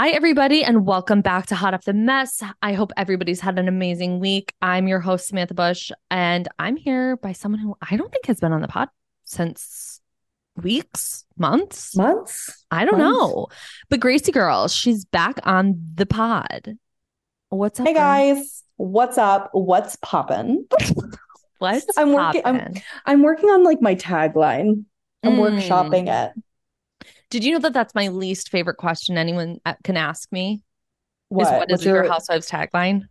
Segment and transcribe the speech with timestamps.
[0.00, 2.42] Hi, everybody, and welcome back to Hot Off the Mess.
[2.62, 4.54] I hope everybody's had an amazing week.
[4.62, 8.40] I'm your host, Samantha Bush, and I'm here by someone who I don't think has
[8.40, 8.88] been on the pod
[9.24, 10.00] since
[10.56, 12.64] weeks, months, months.
[12.70, 13.14] I don't Months?
[13.14, 13.48] know.
[13.90, 16.78] But Gracie Girl, she's back on the pod.
[17.50, 17.86] What's up?
[17.86, 19.50] Hey guys, what's up?
[19.52, 20.66] What's poppin'?
[21.58, 22.72] What's I'm working- I'm-
[23.04, 24.84] I'm working on like my tagline.
[25.22, 25.60] I'm Mm.
[25.60, 26.42] workshopping it.
[27.30, 30.62] Did you know that that's my least favorite question anyone uh, can ask me?
[31.28, 31.46] What?
[31.46, 33.02] Is what is your housewives tagline?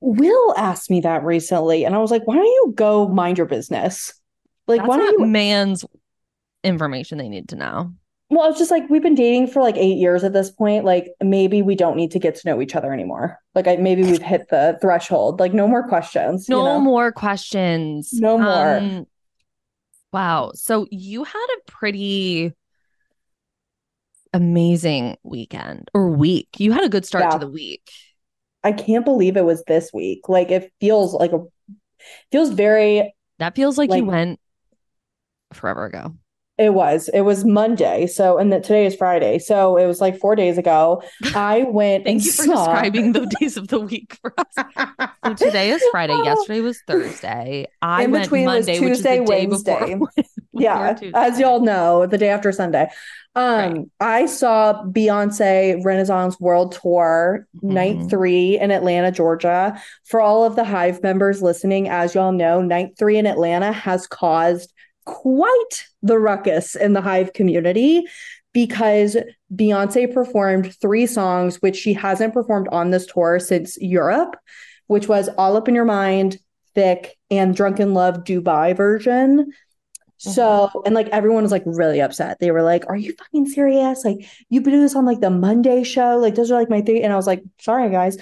[0.00, 3.46] Will asked me that recently, and I was like, "Why don't you go mind your
[3.46, 4.12] business?
[4.66, 5.84] Like, That's why don't you?" man's
[6.62, 7.92] information they need to know.
[8.28, 10.84] Well, I was just like, we've been dating for like eight years at this point.
[10.84, 13.38] Like, maybe we don't need to get to know each other anymore.
[13.54, 15.38] Like, I maybe we've hit the threshold.
[15.38, 16.48] Like, no more questions.
[16.48, 16.80] you No know?
[16.80, 18.12] more questions.
[18.12, 18.76] No more.
[18.78, 19.06] Um,
[20.12, 20.50] wow.
[20.54, 22.52] So you had a pretty
[24.36, 26.48] amazing weekend or week.
[26.58, 27.90] You had a good start to the week.
[28.62, 30.28] I can't believe it was this week.
[30.28, 31.40] Like, it feels like a
[32.30, 34.38] feels very That feels like, you went
[35.52, 36.14] forever ago.
[36.58, 37.08] It was.
[37.12, 38.06] It was Monday.
[38.06, 39.38] So, and that today is Friday.
[39.38, 41.02] So it was like four days ago.
[41.34, 44.64] I went Thank and you for saw- describing the days of the week for us.
[45.26, 46.16] So today is Friday.
[46.24, 47.66] Yesterday was Thursday.
[47.82, 49.94] I In went Monday, which is the Tuesday, day Wednesday.
[49.96, 50.08] before.
[50.58, 52.88] Yeah, as y'all know, the day after Sunday.
[53.34, 53.86] Um, Right.
[54.00, 58.10] I saw Beyonce Renaissance World Tour night Mhm.
[58.10, 59.78] three in Atlanta, Georgia.
[60.04, 64.06] For all of the Hive members listening, as y'all know, night three in Atlanta has
[64.06, 64.72] caused
[65.04, 68.06] quite the ruckus in the Hive community
[68.54, 69.18] because
[69.54, 74.36] Beyonce performed three songs, which she hasn't performed on this tour since Europe,
[74.86, 76.38] which was All Up in Your Mind,
[76.74, 79.52] Thique, and Drunk in Love Dubai version.
[80.18, 82.38] So, and like everyone was like really upset.
[82.40, 84.04] They were like, Are you fucking serious?
[84.04, 86.16] Like, you do this on like the Monday show.
[86.18, 87.02] Like, those are like my three.
[87.02, 88.16] And I was like, Sorry, guys.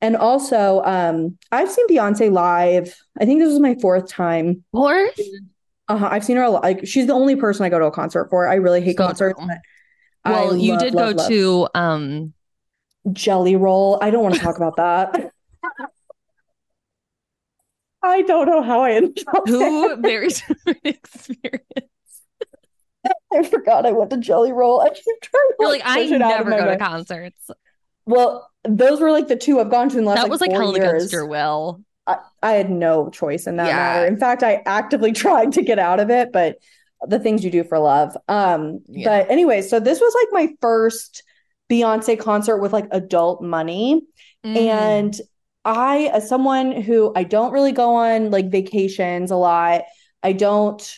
[0.00, 2.94] And also, um, I've seen Beyonce live.
[3.18, 4.64] I think this was my fourth time.
[4.72, 5.18] Fourth?
[5.88, 6.08] Uh-huh.
[6.10, 6.62] I've seen her a lot.
[6.64, 8.48] Like, she's the only person I go to a concert for.
[8.48, 9.40] I really hate So concerts.
[9.40, 9.58] but
[10.24, 11.28] I Well, you love, did love, go love.
[11.30, 12.34] to um
[13.12, 13.98] Jelly Roll.
[14.02, 15.30] I don't want to talk about that.
[18.06, 19.96] I don't know how I ended up two there.
[20.00, 21.90] very different experiences.
[23.32, 24.80] I forgot I went to Jelly Roll.
[24.80, 26.80] I keep trying to You're like, I push it out of never go to mind.
[26.80, 27.50] concerts.
[28.06, 30.50] Well, those were like the two I've gone to in the last That was like
[30.50, 30.88] four held years.
[30.88, 31.82] against your will.
[32.06, 33.76] I, I had no choice in that Yeah.
[33.76, 34.06] matter.
[34.06, 36.58] In fact, I actively tried to get out of it, but
[37.06, 38.16] the things you do for love.
[38.28, 39.08] Um, Yeah.
[39.22, 41.22] but anyway, so this was like my first
[41.70, 44.02] Beyonce concert with like adult money.
[44.44, 44.56] Mm.
[44.56, 45.20] And
[45.66, 49.82] I, as someone who I don't really go on like vacations a lot,
[50.22, 50.96] I don't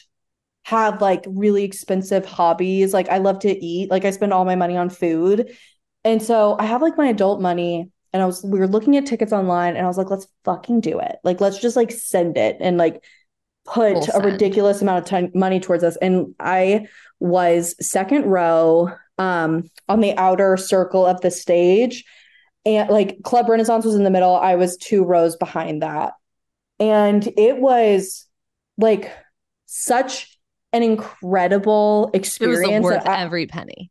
[0.65, 2.93] have like really expensive hobbies.
[2.93, 5.57] Like I love to eat, like I spend all my money on food.
[6.05, 9.07] And so I have like my adult money and I was we were looking at
[9.07, 11.17] tickets online and I was like, let's fucking do it.
[11.25, 13.03] Like let's just like send it and like
[13.67, 14.25] put Full a send.
[14.25, 15.97] ridiculous amount of time money towards us.
[15.97, 16.87] And I
[17.21, 22.05] was second row um on the outer circle of the stage.
[22.69, 24.37] And like Club Renaissance was in the middle.
[24.37, 26.13] I was two rows behind that.
[26.79, 28.27] And it was
[28.77, 29.11] like
[29.65, 30.39] such
[30.75, 32.85] an incredible it was experience.
[32.85, 33.91] worth I- every penny.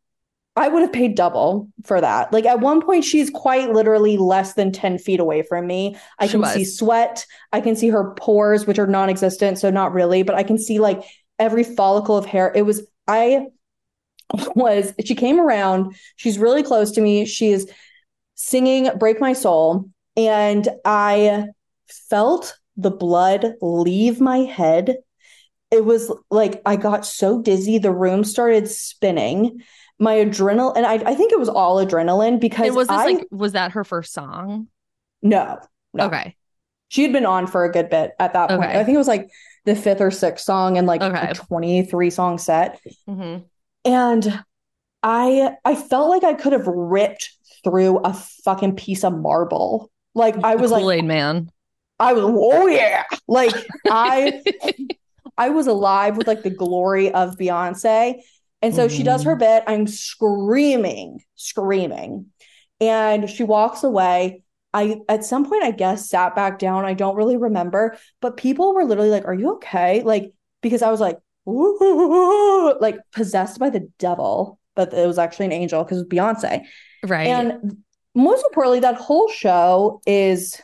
[0.55, 2.31] I would have paid double for that.
[2.33, 5.95] Like at one point, she's quite literally less than 10 feet away from me.
[6.19, 6.53] I She can was.
[6.53, 7.25] see sweat.
[7.53, 9.59] I can see her pores, which are non existent.
[9.59, 11.03] So, not really, but I can see like
[11.37, 12.51] every follicle of hair.
[12.55, 13.47] It was, I
[14.55, 15.95] was, she came around.
[16.15, 17.25] She's really close to me.
[17.25, 17.69] She is
[18.37, 19.89] singing Break My Soul.
[20.17, 21.47] And I
[22.09, 24.97] felt the blood leave my head.
[25.71, 29.61] It was like I got so dizzy, the room started spinning.
[29.99, 33.05] My adrenaline, and I, I think it was all adrenaline because And was this I
[33.05, 34.67] like was that her first song?
[35.21, 35.59] no,
[35.93, 36.05] no.
[36.05, 36.35] Okay.
[36.89, 38.69] she had been on for a good bit at that point.
[38.69, 38.79] Okay.
[38.79, 39.29] I think it was like
[39.65, 41.31] the fifth or sixth song and like Okay.
[41.31, 42.79] a 23 song set.
[43.07, 43.37] hmm
[43.85, 44.43] And
[45.03, 47.31] I I felt like I could have ripped
[47.69, 49.91] through a fucking piece of marble.
[50.15, 51.51] Like I was like Kool-Aid man.
[51.99, 53.03] I was oh yeah.
[53.27, 53.53] Like
[53.89, 54.41] I
[55.37, 58.21] I was alive with like the glory of Beyonce.
[58.61, 59.39] And so she does her Mm-hmm.
[59.39, 59.63] bit.
[59.67, 62.27] I'm screaming, screaming.
[62.79, 64.43] And she walks away.
[64.73, 66.85] I at some point I guess sat back down.
[66.85, 70.91] I don't really remember, but people were literally like, "Are you okay?" Like because I
[70.91, 71.17] was like
[71.47, 76.09] "Ooh," like possessed by the devil, but it was actually an angel because it was
[76.09, 76.65] Beyonce.
[77.03, 77.27] Right.
[77.27, 77.77] And
[78.15, 80.59] most importantly, that whole show is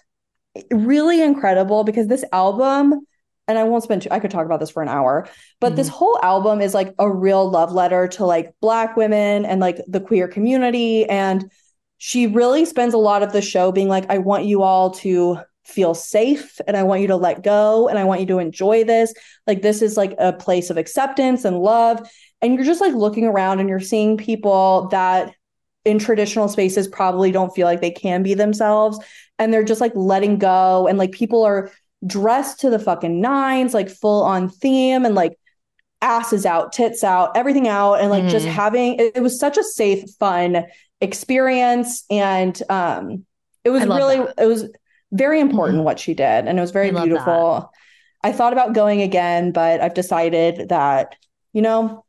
[0.71, 3.05] really incredible because this album,
[3.47, 5.27] and I won't spend too, I could talk about this for an hour,
[5.59, 5.97] but this mm-hmm.
[5.97, 9.99] whole album is like a real love letter to like Black women and like the
[9.99, 11.05] queer community.
[11.05, 11.51] And
[11.97, 15.39] she really spends a lot of the show being like, I want you all to
[15.63, 18.83] feel safe and I want you to let go and I want you to enjoy
[18.83, 19.13] this.
[19.47, 22.09] Like, this is like a place of acceptance and love.
[22.41, 25.33] And you're just like looking around and you're seeing people that
[25.85, 28.99] in traditional spaces probably don't feel like they can be themselves.
[29.39, 30.87] And they're just like letting go.
[30.87, 31.71] And like people are
[32.05, 35.37] dressed to the fucking nines like full on theme and like
[36.01, 37.95] asses out tits out everything out.
[38.01, 38.51] And like just Mhm.
[38.51, 40.65] having it, it was such a safe fun
[41.01, 42.03] experience.
[42.09, 43.25] And um
[43.63, 44.35] it was really that.
[44.37, 44.69] it was
[45.11, 45.85] very important Mhm.
[45.85, 46.47] what she did.
[46.47, 47.71] And it was very I beautiful.
[48.25, 51.15] I thought about going again but i've decided that
[51.51, 52.05] you know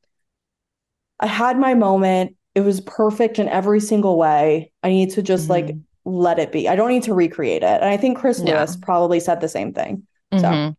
[1.19, 5.51] i had my moment it was perfect in every single way i need to just
[5.51, 5.83] like Mhm.
[6.05, 8.57] let it be i don't need to recreate it and i think chris Yeah.
[8.59, 10.77] lewis probably said the same thing so Mhm.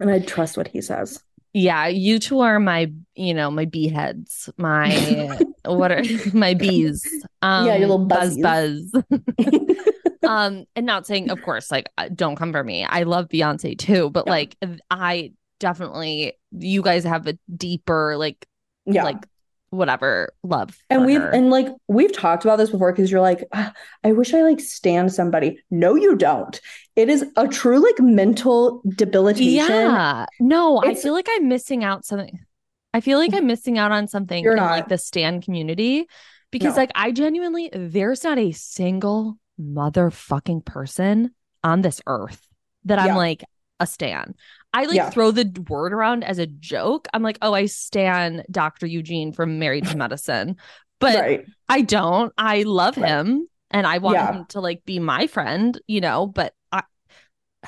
[0.00, 1.22] and i trust what he says
[1.52, 6.02] Yeah, you two are my, you know, my bee heads, my what are
[6.34, 7.02] my bees?
[7.40, 8.92] Um, Yeah, your little buzz buzzies.
[8.92, 9.02] buzz.
[10.22, 12.84] um, and not saying, of course, like uh, don't come for me.
[12.84, 14.32] I love Beyonce too, but Yeah.
[14.32, 14.56] like
[14.90, 18.46] I definitely, you guys have a deeper, like,
[18.84, 19.26] yeah like
[19.76, 20.76] whatever love.
[20.90, 21.30] and we've her.
[21.30, 24.58] and like we've talked about this before because you're like "Ah, i wish i like
[24.60, 26.60] stand somebody no you don't
[26.96, 30.26] it is a true like mental debilitation Yeah.
[30.40, 32.40] No, I feel like I'm missing out something.
[32.94, 34.88] I feel like I'm missing out on something You're in like not.
[34.88, 36.06] the stan community
[36.50, 36.80] because No.
[36.82, 42.40] like I genuinely there's not a single motherfucking person on this earth
[42.86, 43.44] that I'm like
[43.80, 44.34] a stan.
[44.72, 45.10] I like Yeah.
[45.10, 47.08] throw the word around as a joke.
[47.14, 48.86] I'm like, "Oh, I stan Dr.
[48.86, 50.56] Eugene from Married to Medicine."
[50.98, 52.32] But right I don't.
[52.38, 53.08] I love Right.
[53.08, 54.32] him and I want Yeah.
[54.32, 56.82] him to like be my friend, you know, but I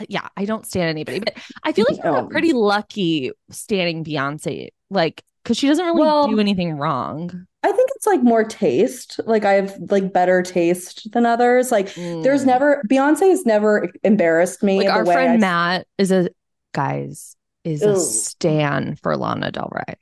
[0.08, 1.18] yeah, I don't stand anybody.
[1.20, 1.34] But
[1.64, 2.12] I feel like No.
[2.12, 7.46] got pretty lucky standing Beyonce, like because she doesn't really Well, do anything wrong.
[7.64, 11.92] i think it's like more taste like i have like better taste than others like
[11.94, 12.46] there's Mm.
[12.46, 16.28] never beyonce has never embarrassed me like our friend I- Matt is a
[16.72, 19.94] guys is a stan for Lana Del Rey.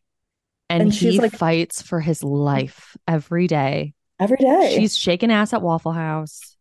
[0.68, 3.94] And, And he like- fights for his life every day.
[4.18, 6.56] every day She's shaking ass at Waffle House.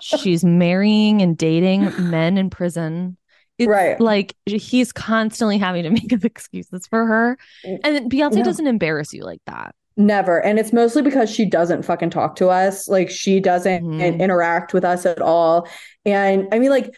[0.00, 3.16] She's marrying and dating men in prison.
[3.58, 3.98] It's Right.
[4.00, 7.38] like he's constantly having to make up excuses for her.
[7.64, 8.42] And Beyonce No.
[8.44, 9.74] doesn't embarrass you like that.
[9.96, 10.44] Never.
[10.44, 12.86] And it's mostly because she doesn't fucking talk to us.
[12.88, 14.20] Like she doesn't Mhm.
[14.20, 15.66] interact with us at all.
[16.04, 16.92] And I mean, like,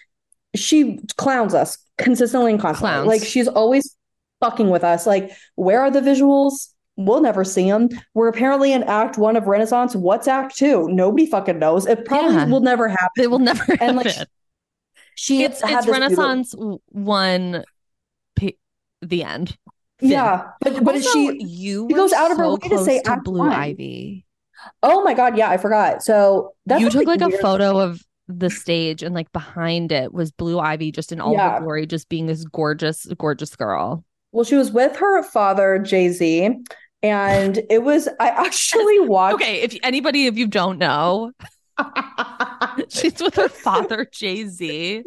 [0.56, 2.90] she clowns us consistently and constantly.
[2.90, 3.06] Clowns.
[3.08, 3.94] Like she's always
[4.40, 5.06] fucking with us.
[5.06, 6.68] Like, where are the visuals?
[6.96, 7.90] We'll never see them.
[8.14, 9.94] We're apparently in Act One of Renaissance.
[9.94, 10.88] What's Act Two?
[10.88, 11.86] Nobody fucking knows.
[11.86, 12.46] It probably Yeah.
[12.46, 13.22] will never happen.
[13.22, 14.26] It will never And, like, happen.
[15.14, 16.54] She It's it's this beautiful- Renaissance
[16.88, 17.64] one
[18.36, 18.56] p-
[19.02, 19.56] the end.
[20.00, 23.10] Yeah, but but Also, she you she goes out of her way to say to
[23.10, 23.52] Act Blue One.
[23.52, 24.24] Ivy.
[24.82, 26.02] Oh my God, yeah, I forgot.
[26.04, 27.40] So that's you took like a weird.
[27.40, 31.54] photo of the stage and like behind it was Blue Ivy just in all Yeah.
[31.54, 34.04] her glory, just being this gorgeous, gorgeous girl.
[34.32, 36.50] Well, she was with her father, Jay Z,
[37.02, 38.08] and it was.
[38.20, 39.36] I actually watched.
[39.36, 41.32] Okay, if anybody, if you don't know,
[42.88, 45.02] she's with her father, Jay Z.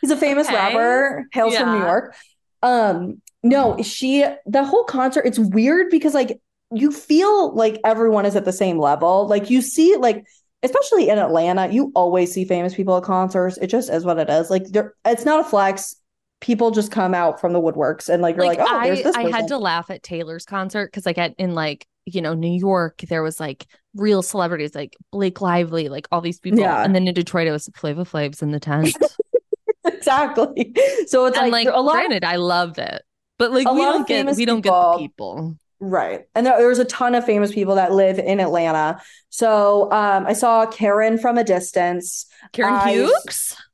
[0.00, 0.56] He's a famous Okay.
[0.56, 2.14] rapper, hails from New York.
[2.62, 6.38] Um, no, she the whole concert, it's weird because like
[6.72, 9.26] you feel like everyone is at the same level.
[9.26, 10.24] Like you see, like,
[10.66, 13.56] especially in Atlanta, you always see famous people at concerts.
[13.58, 14.50] It just is what it is.
[14.50, 15.96] Like there it's not a flex.
[16.40, 19.16] People just come out from the woodworks and like you're like, oh, I, there's this
[19.16, 22.58] I had to laugh at Taylor's concert because like at in like you know New
[22.58, 26.84] York there was like real celebrities like Blake Lively, like all these people, Yeah.
[26.84, 28.94] and then in Detroit it was Flava Flav's in the tent.
[29.86, 30.74] exactly.
[31.06, 33.02] So it's and like, like, a lot granted, I love it,
[33.38, 35.56] but like we don't get we don't get the people.
[35.78, 36.26] Right.
[36.34, 39.00] And there, there's a ton of famous people that live in Atlanta.
[39.28, 42.26] So um, I saw Karen from a distance.
[42.52, 43.12] Karen I- Huger.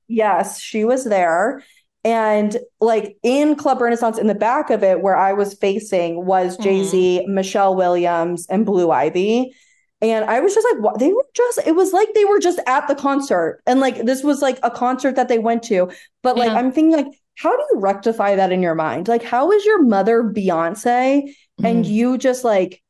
[0.08, 1.62] Yes, she was there.
[2.04, 6.58] And like in Club Renaissance, in the back of it, where I was facing was
[6.58, 6.62] Mhm.
[6.64, 9.54] Jay Z, Michelle Williams, and Blue Ivy.
[10.00, 10.98] And I was just like, what?
[10.98, 13.62] They were just, it was like they were just at the concert.
[13.66, 15.92] And like this was like a concert that they went to.
[16.24, 16.58] But like, Yeah.
[16.58, 17.06] I'm thinking, like,
[17.38, 19.06] how do you rectify that in your mind?
[19.06, 21.32] Like, how is your mother Beyonce
[21.62, 21.88] and Mhm.
[21.90, 22.82] you just like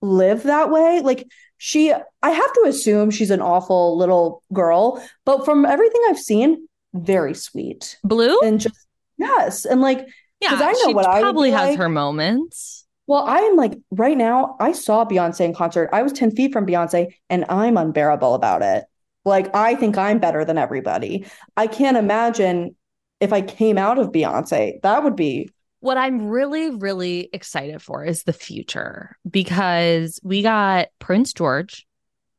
[0.00, 1.26] live that way like
[1.56, 1.92] she
[2.22, 7.34] i have to assume she's an awful little girl but from everything i've seen very
[7.34, 8.38] sweet Blue?
[8.44, 8.76] and just
[9.16, 10.06] yes and like
[10.40, 11.78] Yeah, I know she what I probably has like.
[11.78, 12.86] her moments.
[13.08, 16.64] well i'm like right now i saw beyonce in concert i was 10 feet from
[16.66, 18.84] beyonce and i'm unbearable about it
[19.24, 21.26] like i think i'm better than everybody
[21.56, 22.76] i can't imagine
[23.20, 28.04] if i came out of beyonce that would be What I'm really, really excited for
[28.04, 31.86] is the future because we got Prince George,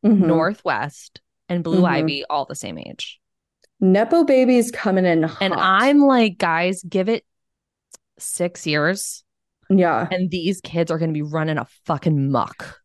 [0.05, 0.19] Mhm.
[0.19, 1.89] North West, and Blue Mhm.
[1.89, 3.19] Ivy all the same age.
[3.81, 5.53] nepo babies coming in And.
[5.53, 7.24] I'm like, guys, give it
[8.17, 9.24] six years,
[9.69, 12.81] yeah and these kids are going to be running a fucking muck.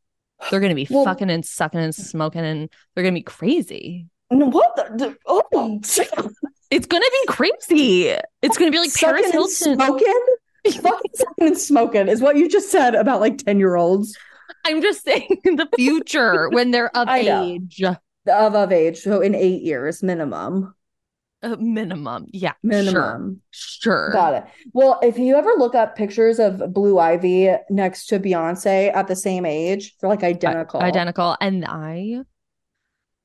[0.50, 3.24] They're going to be Well- fucking and sucking and smoking, and they're going to be
[3.24, 4.06] crazy.
[4.30, 5.42] No, what the, oh
[6.70, 8.16] It's going to be crazy.
[8.42, 9.74] It's going to be like Paris Hilton.
[9.76, 10.26] smoking
[10.70, 14.16] fucking sucking and smoking is what you just said about like 10 year olds
[14.64, 19.20] I'm just saying in the future when they're of I age, of of age so
[19.20, 20.74] in eight years minimum.
[21.42, 22.26] Uh, minimum.
[22.32, 23.42] Yeah, minimum.
[23.50, 24.10] sure.
[24.12, 24.44] got it.
[24.72, 29.16] Well if you ever look up pictures of blue ivy next to beyonce at the
[29.16, 30.80] same age they're like identical.
[30.80, 31.36] identical.
[31.40, 32.22] And I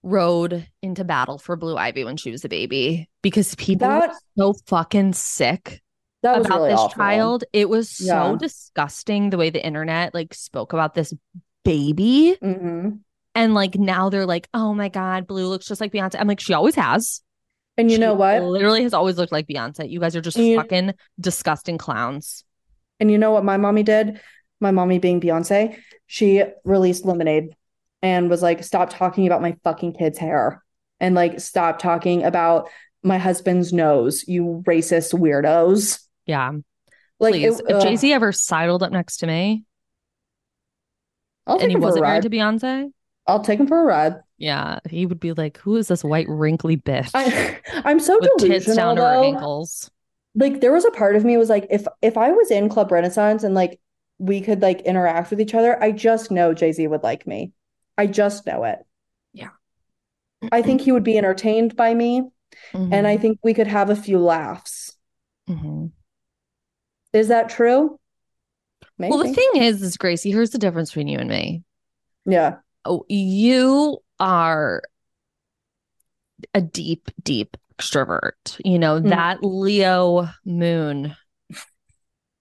[0.04, 4.16] rode into battle for Blue Ivy when she was a baby because people That- were
[4.38, 5.82] so fucking sick
[6.24, 6.96] that was about really this awful.
[6.96, 7.44] child.
[7.54, 8.36] It was so Yeah.
[8.38, 11.14] disgusting the way the internet like spoke about this
[11.64, 12.36] baby.
[12.42, 13.00] Mhm.
[13.36, 16.16] And like now they're like, oh my God, Blue looks just like Beyonce.
[16.20, 17.22] I'm like, she always has.
[17.78, 19.90] and you She know what Literally has always looked like Beyonce.
[19.90, 22.44] You guys are just you- fucking disgusting clowns.
[23.00, 24.20] And you know what my mommy did?
[24.60, 27.56] My mommy being Beyonce, she released Lemonade
[28.02, 30.62] and was like, stop talking about my fucking kid's hair
[31.00, 32.68] and like stop talking about
[33.02, 36.02] my husband's nose, you racist weirdos.
[36.30, 36.52] Yeah.
[37.20, 37.60] Like Please.
[37.60, 37.84] it- if.
[37.84, 39.66] Jay Z ever sidled up next to me
[41.48, 42.92] I'll take and he him for a wasn't married to Beyonce,
[43.28, 44.16] I'll take him for a ride.
[44.38, 48.30] yeah, he would be like, who is this white wrinkly bitch I, I'm so with
[48.38, 49.90] tits delusional down to her ankles?
[50.36, 52.92] Like there was a part of me was like, if if I was in Club
[52.92, 53.80] Renaissance and like
[54.20, 57.52] we could like interact with each other, I just know Jay-Z would like me.
[57.98, 58.80] I just know it.
[59.34, 59.50] Yeah.
[60.52, 62.30] I think he would be entertained by me.
[62.74, 64.96] and I think we could have a few laughs.
[65.50, 65.92] mhm.
[67.14, 68.00] Is that true?
[68.98, 69.10] Maybe.
[69.12, 71.64] Well, the thing is, is Gracie, here's the difference between you and me.
[72.26, 72.58] yeah.
[72.86, 74.82] Oh, you are
[76.54, 78.60] a deep, deep extrovert.
[78.64, 79.10] You know, Mhm.
[79.10, 81.16] that Leo moon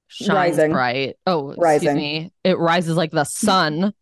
[0.07, 0.73] shines Rising.
[0.73, 1.17] bright.
[1.27, 1.97] Oh, excuse Rising.
[1.97, 2.33] me.
[2.45, 3.93] It rises like the sun.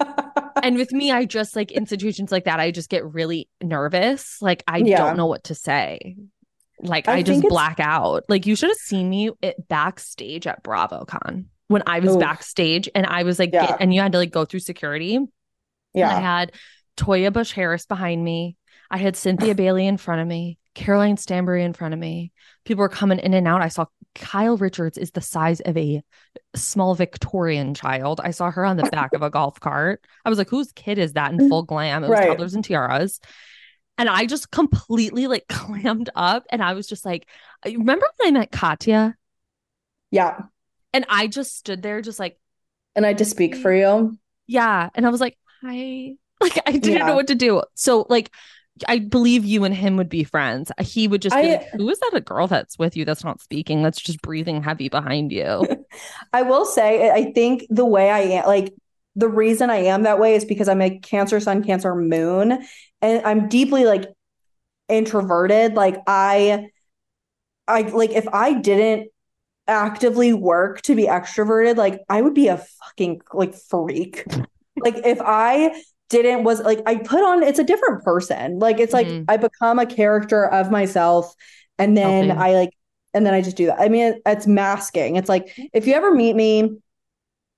[0.62, 4.40] and with me, I just like in situations like that, I just get really nervous.
[4.42, 4.98] Like I Yeah.
[4.98, 6.16] don't know what to say.
[6.84, 8.24] Like I I, just black out.
[8.28, 12.20] Like you should have seen me at backstage at BravoCon when I was Oof.
[12.20, 13.66] backstage and I was like, Yeah.
[13.66, 15.18] get- and you had to like go through security.
[15.94, 16.14] Yeah.
[16.14, 16.52] I had
[16.96, 18.56] Toya Bush Harris behind me.
[18.90, 22.32] I had Cynthia Bailey in front of me, Caroline Stanbury in front of me.
[22.64, 23.62] People were coming in and out.
[23.62, 26.02] I saw Kyle Richards is the size of a
[26.54, 28.20] small Victorian child.
[28.22, 30.04] I saw her on the back of a golf cart.
[30.24, 31.48] I was like, whose kid is that in mm-hmm.
[31.48, 32.04] full glam?
[32.04, 32.28] It was Right.
[32.28, 33.20] toddlers and tiaras.
[33.98, 37.28] And I just completely like clammed up and I was just like,
[37.66, 39.16] uh, remember when I met Katya?
[40.10, 40.42] Yeah.
[40.92, 42.38] And I just stood there just like,
[42.96, 44.18] And I had to speak for you.
[44.46, 44.90] yeah.
[44.94, 46.14] And I was like, hi.
[46.40, 47.06] Like I didn't Yeah.
[47.06, 47.62] know what to do.
[47.74, 48.30] So like
[48.88, 50.72] I believe you and him would be friends.
[50.76, 53.04] Uh, he would just be I- like, Who is that a girl that's with you
[53.04, 53.82] that's not speaking?
[53.82, 55.64] That's just breathing heavy behind you.
[56.32, 58.74] I will say, I think the way I am, like,
[59.16, 62.64] the reason I am that way is because I'm a Cancer Sun, Cancer Moon,
[63.02, 64.04] and I'm deeply like
[64.88, 65.74] introverted.
[65.74, 66.68] Like, I,
[67.66, 69.08] I like if I didn't
[69.66, 74.24] actively work to be extroverted, like, I would be a fucking like freak.
[74.76, 78.58] like, if I didn't was like I put on it's a different person.
[78.58, 79.24] Like, it's like Mhm.
[79.28, 81.34] I become a character of myself,
[81.78, 82.42] and then Healthy.
[82.42, 82.70] I like
[83.14, 83.80] and then I just do that.
[83.80, 85.16] I mean, it's masking.
[85.16, 86.70] It's like if you ever meet me,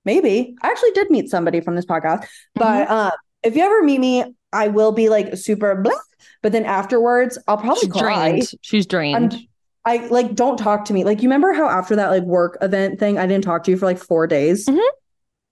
[0.07, 3.11] maybe I actually did meet somebody from this podcast, but uh,
[3.43, 5.93] if you ever meet me, I will be like super blah,
[6.41, 8.29] but then afterwards, I'll probably She's cry.
[8.31, 8.47] drained.
[8.61, 9.33] She's drained.
[9.35, 9.39] I'm
[9.85, 11.03] I like don't talk to me.
[11.05, 13.77] Like you remember how after that like work event thing, I didn't talk to you
[13.77, 14.65] for like four days.
[14.67, 14.81] Mhm.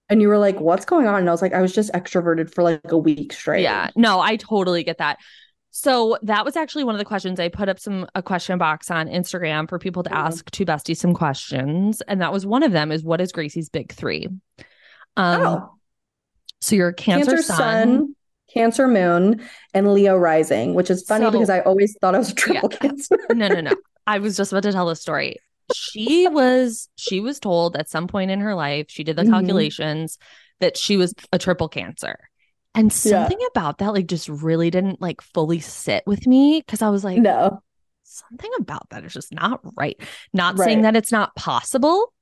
[0.10, 1.20] And you were like, what's going on?
[1.20, 3.64] And I was like, I was just extroverted for like a week straight.
[3.64, 5.18] Yeah, no, I totally get that.
[5.78, 8.90] So that was actually one of the questions I put up some a question box
[8.90, 10.16] on Instagram for people to Mhm.
[10.16, 13.68] ask two besties some questions, and that was one of them is what is Gracie's
[13.68, 14.30] big three?
[15.18, 15.70] Um, Oh.
[16.62, 17.58] so you're a Cancer, Cancer sun.
[17.58, 18.16] sun,
[18.54, 19.42] Cancer moon,
[19.74, 22.70] and Leo rising, which is funny So- because I always thought I was a triple
[22.72, 22.78] Yeah.
[22.78, 23.18] cancer.
[23.34, 23.74] No, no, no.
[24.08, 25.36] I was just about to tell the story.
[25.74, 29.30] She was she was told at some point in her life, she did the Mhm.
[29.32, 30.18] calculations
[30.62, 32.18] that she was a triple cancer.
[32.76, 33.28] And Yeah.
[33.28, 37.04] something about that like just really didn't like fully sit with me because I was
[37.04, 37.62] like, No.
[38.04, 39.98] something about that is just not right.
[40.34, 42.14] Not saying that it's not possible,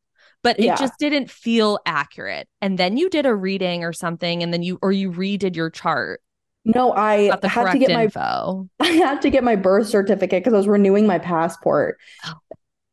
[0.44, 0.76] but it Yeah.
[0.76, 2.48] just didn't feel accurate.
[2.62, 5.70] And then you did a reading or something, and then you or you redid your
[5.70, 6.22] chart,
[6.66, 8.10] No, I had to get my.
[8.80, 11.98] I had to get my birth certificate because I was renewing my passport.
[12.26, 12.34] Oh.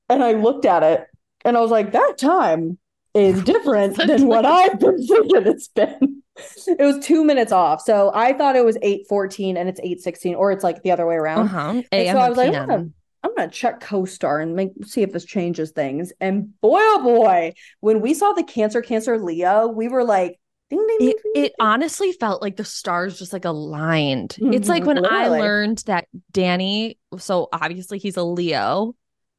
[0.08, 1.06] And I looked at it
[1.44, 2.78] and I was like, that time
[3.14, 6.19] is different than what I've been thinking it's been.
[6.66, 7.80] It was two minutes off.
[7.82, 11.16] So I thought it was 8:14 and it's 8:16, or it's like the other way
[11.16, 11.46] around.
[11.46, 11.82] Uh-huh.
[12.08, 12.62] So I was like, PM.
[12.68, 12.88] I'm gonna,
[13.22, 16.12] I'm gonna check CoStar and make see if this changes things.
[16.20, 20.38] And boy, oh boy, when we saw the Cancer, Cancer, Leo, we were like,
[20.70, 24.38] ding, ding, ding, it, it honestly felt like the stars just like aligned.
[24.50, 28.94] It's like Mhm, when I learned that Danny, so obviously he's a Leo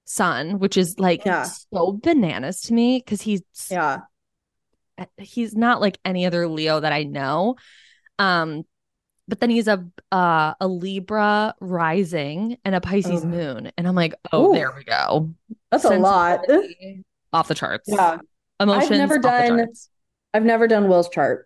[0.05, 1.43] sun, which is like Yeah.
[1.45, 4.01] so bananas to me because he's Yeah.
[5.17, 7.55] He's not like any other Leo that I know.
[8.19, 8.63] Um,
[9.27, 13.29] but then he's a uh, a Libra rising and a Pisces Ugh.
[13.29, 14.53] moon, and I'm like, oh, Ooh.
[14.53, 15.33] there we go.
[15.69, 16.41] That's a lot.
[17.33, 17.87] Off the charts.
[17.87, 18.17] Yeah.
[18.59, 18.89] emotions.
[18.91, 19.67] never off the done-
[20.33, 21.45] I've never done Will's chart.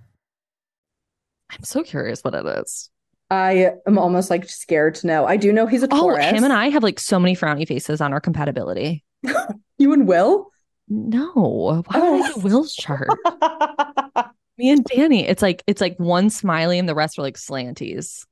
[1.51, 2.89] I'm so curious what it is.
[3.29, 5.25] I am almost like scared to know.
[5.25, 6.25] I do know he's a Oh, Taurus.
[6.25, 9.03] him and I have like so many frowny faces on our compatibility.
[9.77, 10.47] You and Will?
[10.89, 12.33] No, why would I Oh.
[12.35, 13.07] do Will's chart?
[14.59, 18.25] Me and Danny, it's like it's like one smiley and the rest are like slanties.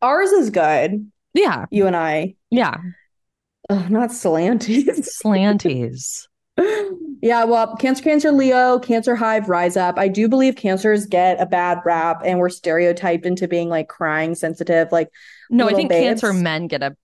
[0.00, 1.10] Ours is good.
[1.34, 2.36] Yeah, You and I.
[2.50, 2.76] yeah,
[3.68, 5.06] not Slanties.
[5.22, 6.28] slanties.
[7.22, 9.98] yeah, well, Cancer, Cancer, Leo, Cancer Hive, rise up.
[9.98, 14.34] I do believe cancers get a bad rap and we're stereotyped into being like crying,
[14.34, 14.90] sensitive.
[14.90, 15.10] Like,
[15.50, 16.96] No, I think cancer men get a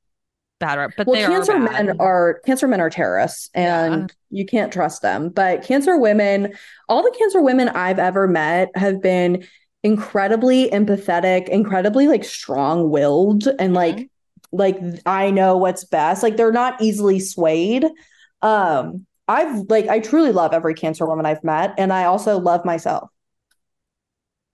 [0.58, 4.46] bad rap, but well, they cancer are men are cancer men are terrorists and you
[4.46, 5.28] can't trust them.
[5.28, 6.54] But cancer women,
[6.88, 9.44] all the cancer women I've ever met have been
[9.82, 14.08] incredibly empathetic, incredibly like strong-willed and like
[14.52, 16.22] like I know what's best.
[16.22, 17.84] Like they're not easily swayed.
[18.40, 22.64] Um I've like I truly love every cancer woman I've met and I also love
[22.64, 23.08] myself.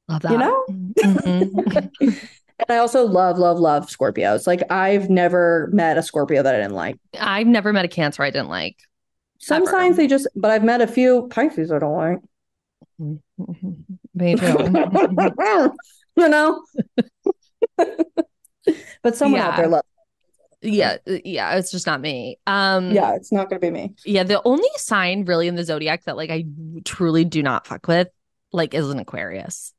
[0.08, 0.32] Love that.
[0.32, 0.64] You know?
[0.98, 2.28] Mhm.
[2.60, 4.44] And I also love love love Scorpios.
[4.48, 6.96] Like I've never met a Scorpio that I didn't like.
[7.18, 8.76] I've never met a cancer I didn't like.
[9.38, 9.70] Some Ever.
[9.70, 12.18] signs they just but I've met a few Pisces I don't like.
[12.98, 15.70] Me too.
[16.16, 16.64] you know?
[19.04, 19.86] but someone out there loves.
[20.62, 22.38] Yeah, yeah, it's just not me.
[22.46, 23.94] Um, Yeah, it's not gonna be me.
[24.04, 24.22] yeah.
[24.24, 26.44] The only sign really in the zodiac that like I
[26.84, 28.08] truly do not fuck with,
[28.52, 29.72] like, is an Aquarius.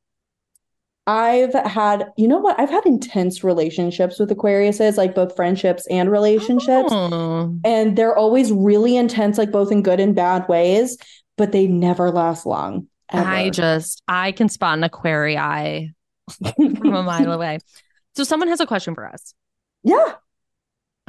[1.08, 2.60] I've had, you know what?
[2.60, 6.89] I've had intense relationships with Aquariuses, like both friendships and relationships.
[6.92, 7.58] Oh.
[7.63, 10.98] And they're always really intense, like both in good and bad ways,
[11.36, 12.88] but they never last long.
[13.12, 15.94] I just I can spot an Aquarii
[16.56, 17.58] from a mile away.
[18.15, 19.34] So someone has a question for us.
[19.82, 20.13] Yeah.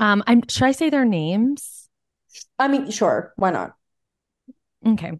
[0.01, 1.89] Um, I'm should I say their names?
[2.59, 3.33] I mean, sure.
[3.37, 3.75] Why not?
[4.87, 5.13] Okay.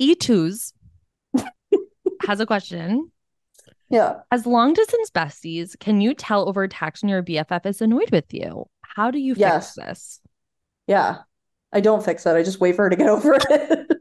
[0.00, 0.72] E2s
[2.26, 3.10] has a question.
[3.88, 4.20] Yeah.
[4.30, 8.32] As long distance besties, can you tell over text when your BFF is annoyed with
[8.34, 8.66] you?
[8.82, 9.74] How do you fix Yes.
[9.74, 10.20] this?
[10.86, 11.18] Yeah.
[11.72, 12.30] I don't fix it.
[12.36, 13.92] I just wait for her to get over it.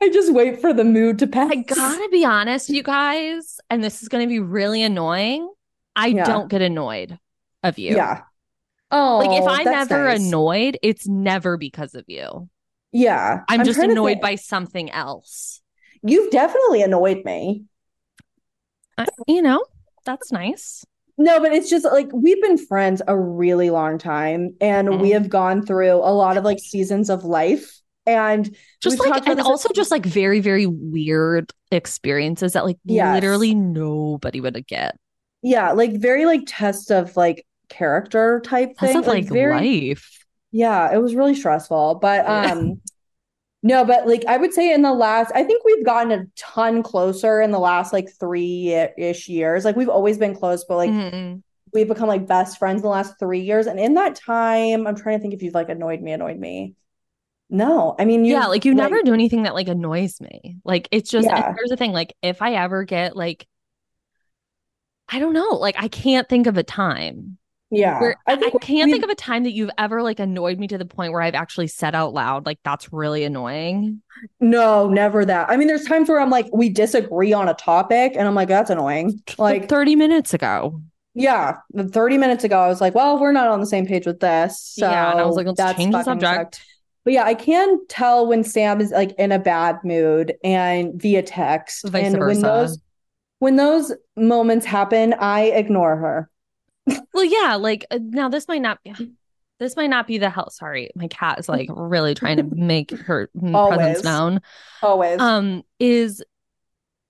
[0.00, 1.50] I just wait for the mood to pass.
[1.50, 5.48] I gotta be honest, you guys, and this is gonna be really annoying.
[5.96, 6.24] I Yeah.
[6.24, 7.18] don't get annoyed
[7.62, 7.96] of you.
[7.96, 8.22] Yeah.
[8.90, 10.20] Oh, Like if I'm ever nice.
[10.20, 12.48] annoyed, it's never because of you.
[12.92, 13.40] Yeah.
[13.48, 15.60] I'm, just trying to annoyed by something else.
[16.02, 17.64] You've definitely annoyed me.
[18.96, 19.64] I- you know,
[20.04, 20.84] that's nice.
[21.18, 25.14] No, but it's just like we've been friends a really long time and we Mhm.
[25.14, 27.74] have gone through a lot of like seasons of life.
[28.06, 33.14] And Just like and also just like very, very weird experiences that like Yes.
[33.16, 34.96] literally nobody would get.
[35.42, 38.94] yeah, like very like test of like character type That's thing.
[38.94, 40.24] not like very life.
[40.50, 41.96] Yeah, it was really stressful.
[41.96, 42.80] But um
[43.62, 46.82] no, but like I would say in the last I think we've gotten a ton
[46.82, 49.64] closer in the last like three-ish years.
[49.64, 51.42] Like we've always been close, but like Mhm.
[51.74, 53.66] we've become like best friends in the last three years.
[53.66, 56.74] And in that time, I'm trying to think if you've like annoyed me, annoyed me.
[57.50, 60.58] No, I mean you yeah, like you never do anything that like annoys me.
[60.64, 61.54] Like it's just Yeah.
[61.56, 63.46] here's the thing, like if I ever get like
[65.08, 67.38] I don't know, like I can't think of a time
[67.70, 68.00] Yeah.
[68.00, 70.66] where I, think can't we- think of a time that you've ever like annoyed me
[70.68, 74.00] to the point where I've actually said out loud, like that's really annoying.
[74.40, 75.50] No, never that.
[75.50, 78.48] I mean, there's times where I'm like, we disagree on a topic, and I'm like,
[78.48, 79.20] that's annoying.
[79.38, 80.80] Like Like, 30 minutes ago.
[81.14, 84.20] yeah, 30 minutes ago, I was like, well, we're not on the same page with
[84.20, 84.60] this.
[84.60, 85.10] So yeah.
[85.12, 86.54] And I was like, let's that's change the subject.
[86.56, 86.60] sucked.
[87.04, 91.22] But yeah, I can tell when Sam is like in a bad mood and via
[91.22, 91.86] text.
[91.88, 92.78] Vice and when those
[93.38, 96.30] when those moments happen, I ignore her.
[97.14, 98.92] Well, yeah, like uh, now this might not be
[99.58, 100.50] this might not be the hell.
[100.50, 104.40] Sorry, my cat is like really trying to make her presence known.
[104.82, 105.20] Always.
[105.20, 106.22] Um, is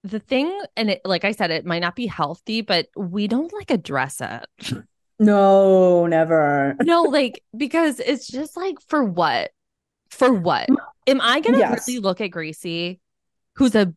[0.05, 3.53] the thing, and it like I said, it might not be healthy, but we don't
[3.53, 4.73] like address it.
[5.19, 6.77] no, never.
[6.83, 9.51] No, like because it's just like for what?
[10.11, 10.69] For what?
[11.07, 11.87] Am I gonna Yes.
[11.87, 13.01] really look at Gracie,
[13.57, 13.93] who's a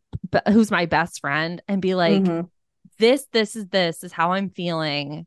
[0.49, 2.49] who's my best friend, and be like, Mhm.
[2.97, 5.25] this, this is this is how I'm feeling,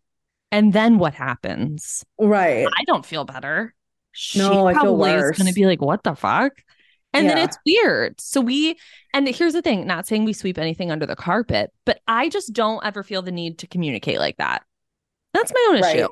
[0.55, 2.05] and then what happens?
[2.19, 2.67] Right.
[2.67, 3.75] I don't feel better.
[4.13, 6.53] She No, I feel is going to be like, what the fuck?
[7.13, 8.21] And then it's weird.
[8.21, 8.77] So we,
[9.13, 12.53] and here's the thing not saying we sweep anything under the carpet, but I just
[12.53, 14.63] don't ever feel the need to communicate like that.
[15.33, 15.97] That's my own Right.
[15.97, 16.09] issue.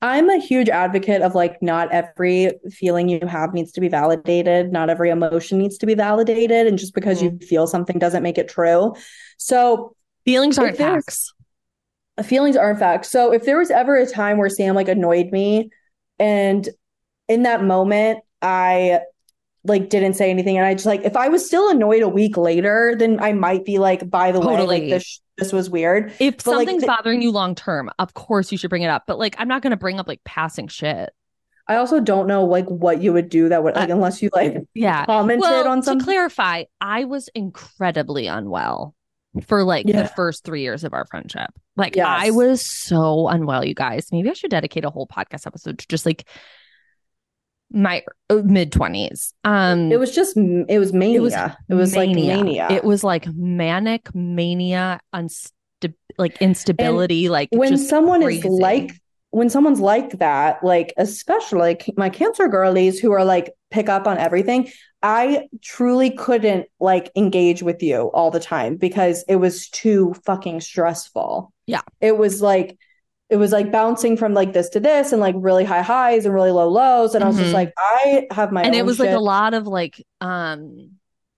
[0.00, 4.70] I'm a huge advocate of like not every feeling you have needs to be validated,
[4.72, 7.40] not every emotion needs to be validated, and just because Mm-hmm.
[7.40, 8.94] you feel something doesn't make it true.
[9.38, 11.32] So Feelings aren't facts.
[12.22, 13.10] Feelings aren't facts.
[13.10, 15.70] So if there was ever a time where Sam like annoyed me
[16.18, 16.68] and
[17.28, 19.00] in that moment I
[19.64, 22.36] like didn't say anything and I just like if I was still annoyed a week
[22.36, 26.12] later, then I might be like, by the way, like this this was weird.
[26.18, 29.04] If But, like, something's bothering you long term, of course you should bring it up.
[29.06, 31.10] But like, I'm not going to bring up like passing shit.
[31.68, 34.30] I also don't know like what you would do that would like Uh, unless you
[34.32, 35.04] like Yeah.
[35.04, 35.98] commented well, on something.
[36.00, 38.94] to clarify, I was incredibly unwell
[39.46, 40.02] for like Yeah.
[40.02, 41.50] the first three years of our friendship.
[41.76, 42.06] Like Yes.
[42.08, 44.08] I was so unwell, you guys.
[44.12, 46.28] Maybe I should dedicate a whole podcast episode to just like
[47.70, 49.34] my mid twenties.
[49.44, 51.18] Um, It was just it was mania.
[51.18, 51.34] It was,
[51.68, 52.68] it was like mania.
[52.70, 55.52] It was like manic mania, unsta-
[56.16, 57.28] like instability.
[57.28, 58.48] like when someone crazy.
[58.48, 58.92] is like
[59.30, 64.06] when someone's like that, like especially like my cancer girlies who are like pick up
[64.06, 64.70] on everything,
[65.02, 70.60] I truly couldn't like engage with you all the time because it was too fucking
[70.60, 71.52] stressful.
[71.66, 71.82] Yeah.
[72.00, 72.78] It was like
[73.28, 76.34] it was like bouncing from like this to this and like really high highs and
[76.34, 77.14] really low lows.
[77.14, 79.66] And I was just like, I have my and it was like a lot of
[79.66, 80.92] like um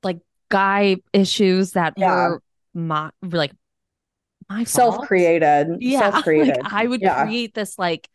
[0.05, 2.15] like guy issues that Yeah.
[2.15, 3.51] were my like
[4.51, 4.69] my fault.
[4.69, 5.77] self-created.
[5.81, 6.59] yeah Self-created.
[6.63, 7.23] like i would Yeah.
[7.25, 8.09] create this like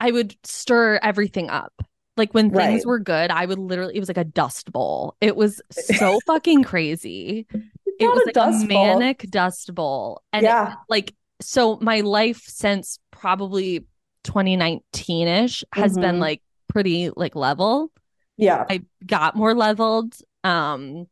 [0.00, 1.72] i would stir everything up
[2.16, 2.86] like when things Right.
[2.86, 6.64] were good i would literally it was like a dust bowl it was so fucking
[6.64, 8.98] crazy it was a like dust a bowl.
[8.98, 10.74] manic dust bowl and it- Yeah.
[10.88, 13.84] like so my life since probably
[14.24, 16.20] 2019ish has been Mhm.
[16.20, 17.90] like pretty like level
[18.36, 18.64] Yeah.
[18.70, 20.14] I got more leveled.
[20.44, 21.06] Um,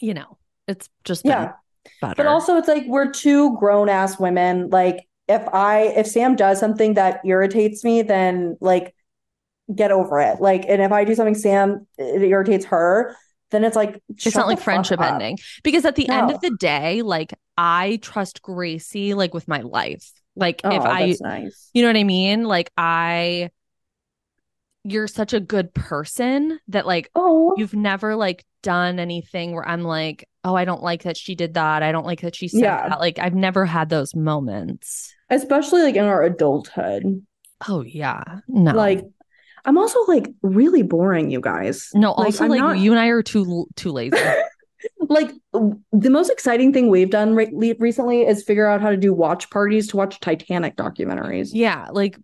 [0.00, 1.52] you know, it's just been Yeah.
[2.00, 2.14] Better.
[2.16, 4.70] But also it's like we're two grown ass women.
[4.70, 8.94] Like if I if Sam does something that irritates me, then like
[9.74, 10.40] get over it.
[10.40, 13.16] Like and if I do something Sam it irritates her,
[13.50, 15.12] then it's like it's not like friendship up.
[15.12, 19.60] ending because at the end of the day, like I trust Gracie like with my
[19.60, 20.10] life.
[20.36, 21.70] Like Oh, if I, nice.
[21.72, 22.44] you know what I mean?
[22.44, 23.50] Like I,
[24.84, 29.82] you're such a good person that like Oh, you've never like done anything where I'm
[29.82, 31.82] like, oh, I don't like that she did that.
[31.82, 32.88] I don't like that she said Yeah.
[32.88, 33.00] that.
[33.00, 35.14] Like I've never had those moments.
[35.30, 37.24] especially like in our adulthood.
[37.68, 39.04] Oh yeah, no, Like
[39.64, 41.90] I'm also like really boring, you guys.
[41.94, 44.16] No, Like, also I'm like not- you and I are too too lazy.
[45.08, 49.12] like the most exciting thing we've done re- recently is figure out how to do
[49.12, 51.50] watch parties to watch Titanic documentaries.
[51.52, 52.16] yeah, like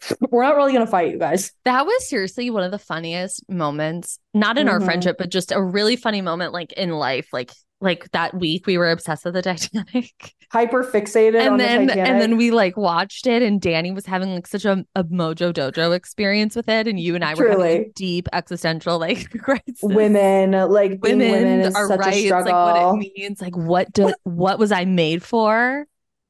[0.30, 1.52] We're not really gonna fight, you guys.
[1.64, 4.84] that was seriously one of the funniest moments, not in our Mhm.
[4.84, 7.28] friendship, but just a really funny moment like in life.
[7.32, 10.34] Like like that week we were obsessed with the Titanic.
[10.52, 12.10] Hyper fixated on and then the Titanic.
[12.12, 15.50] and then we like watched it and Danny was having like such a, a mojo
[15.52, 17.92] dojo experience with it and you and I were having Truly.
[17.94, 19.78] deep existential like crisis.
[19.82, 22.52] women, like women, women, is are such rights, a struggle.
[22.52, 25.86] like what it means, like what do what was I made for?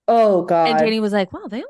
[0.07, 1.65] oh god, And Danny was like, "Wow, they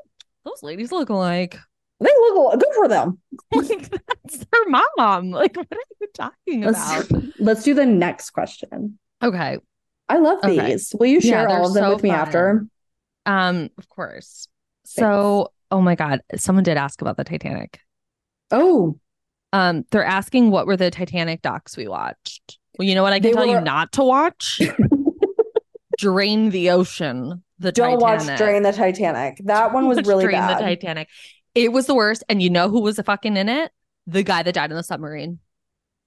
[0.45, 1.57] those ladies look alike."
[2.01, 3.19] They look good for them.
[3.53, 4.65] like that's their
[4.97, 5.31] mom.
[5.31, 7.23] Like, what are you talking Let's about?
[7.39, 8.97] let's do the next question.
[9.23, 9.59] Okay.
[10.09, 10.71] I love Okay.
[10.71, 10.93] these.
[10.99, 12.19] Will you share they're all of them so with me fun.
[12.19, 12.65] after?
[13.25, 14.47] Um, of course.
[14.83, 17.79] So, oh my God, someone did ask about the Titanic.
[18.49, 18.97] Oh,
[19.53, 22.57] Um, they're asking what were the Titanic docs we watched.
[22.77, 24.59] Well, you know what I can They tell you not to watch?
[25.97, 27.43] Drain the ocean.
[27.59, 28.27] The don't Titanic.
[28.29, 29.39] watch Drain the Titanic.
[29.45, 30.57] That one was really Drain bad.
[30.57, 31.07] the Titanic.
[31.55, 32.23] It was the worst.
[32.29, 33.71] And you know who was fucking in it?
[34.07, 35.39] The guy that died in the submarine.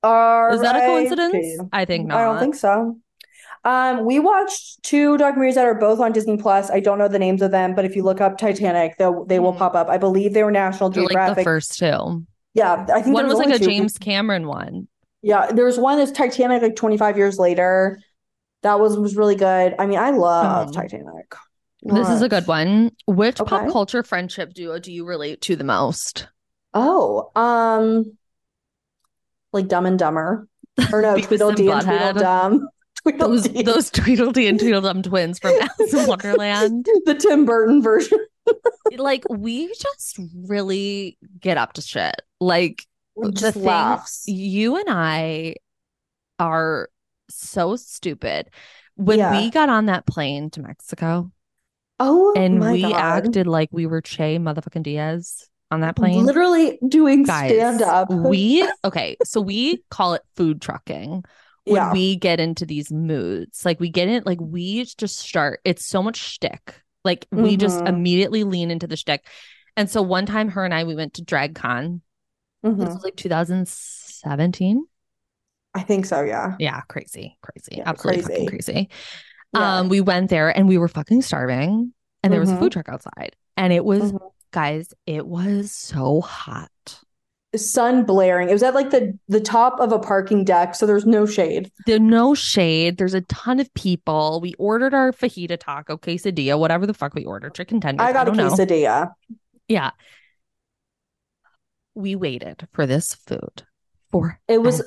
[0.05, 1.61] Is that a coincidence?
[1.73, 2.19] I think not.
[2.19, 2.99] I don't think so.
[3.65, 6.71] Um, we watched two documentaries that are both on Disney Plus.
[6.71, 9.39] I don't know the names of them, but if you look up Titanic, they'll they
[9.39, 9.59] will Mhm.
[9.59, 9.89] pop up.
[9.89, 11.37] I believe they were National They're like Geographic.
[11.39, 12.27] the first two.
[12.53, 13.65] yeah, I think One was like a two.
[13.65, 14.89] James Cameron one.
[15.23, 17.99] Yeah, there was one that's Titanic like 25 years later.
[18.63, 19.75] That was was really good.
[19.79, 20.75] I mean, I love Mhm.
[20.75, 21.35] Titanic.
[21.85, 22.90] This is a good one.
[23.07, 26.29] Which pop culture friendship duo do you relate to the most?
[26.73, 28.16] Oh, um,
[29.53, 30.49] like Dumb and Dumber,
[30.92, 32.68] or no, and Tweedledee and Tweedledum.
[33.18, 33.62] Those Tweedledee.
[33.64, 36.87] those Tweedledee and Tweedledum twins from Alice in Wonderland.
[37.05, 38.18] the Tim Burton version.
[38.97, 42.14] Like we just really get up to shit.
[42.40, 44.25] Like the laughs.
[44.27, 45.57] you and I
[46.38, 46.88] are
[47.29, 48.49] so stupid.
[48.97, 49.33] When Yeah.
[49.38, 51.31] we got on that plane to Mexico
[52.01, 52.93] Oh and we God.
[52.95, 56.25] acted like we were Che motherfucking Diaz on that plane.
[56.25, 58.11] Literally doing stand up.
[58.11, 61.25] we okay, so we call it food trucking
[61.65, 61.93] when yeah.
[61.93, 63.65] we get into these moods.
[63.65, 65.61] Like we get in, like we just start.
[65.65, 66.81] It's so much shtick.
[67.05, 67.89] Like we just Mhm.
[67.89, 69.27] immediately lean into the shtick.
[69.77, 72.01] And so one time, her and I we went to DragCon.
[72.63, 72.95] This Mhm.
[72.95, 74.87] was like 2017.
[75.75, 76.23] I think so.
[76.23, 76.55] Yeah.
[76.59, 78.89] Yeah, crazy, crazy, Yeah, absolutely fucking crazy.
[79.55, 79.79] Yeah.
[79.79, 82.88] Um, we went there and we were fucking starving, and there was a food truck
[82.88, 84.21] outside, and it was Mhm.
[84.53, 86.71] guys, it was so hot.
[87.57, 88.49] Sun blaring.
[88.49, 91.71] It was at like the the top of a parking deck, so there's no shade.
[91.87, 92.97] There's no shade.
[92.99, 94.40] There's a ton of people.
[94.40, 98.05] We ordered our fajita taco, quesadilla, whatever the fuck we ordered, chicken tenders.
[98.05, 98.49] I got a don't know.
[98.51, 99.12] quesadilla.
[99.69, 99.90] Yeah.
[101.95, 103.62] We waited for this food
[104.11, 104.83] for It was.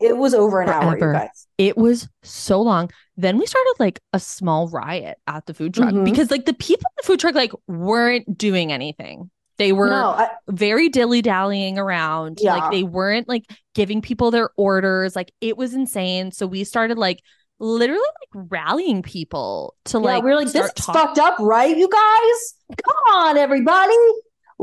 [0.00, 1.46] It was over an hour, you guys.
[1.58, 2.90] It was so long.
[3.16, 6.04] Then we started like a small riot at the food truck Mhm.
[6.04, 9.30] because like the people in the food truck like weren't doing anything.
[9.58, 12.38] They were No, I, very dilly dallying around.
[12.40, 12.54] Yeah.
[12.56, 15.14] Like they weren't like giving people their orders.
[15.14, 16.32] Like it was insane.
[16.32, 17.20] So we started like
[17.58, 21.36] literally like rallying people to yeah, like we are like, this is talk- fucked up,
[21.40, 22.54] right, you guys?
[22.82, 23.92] Come on, everybody.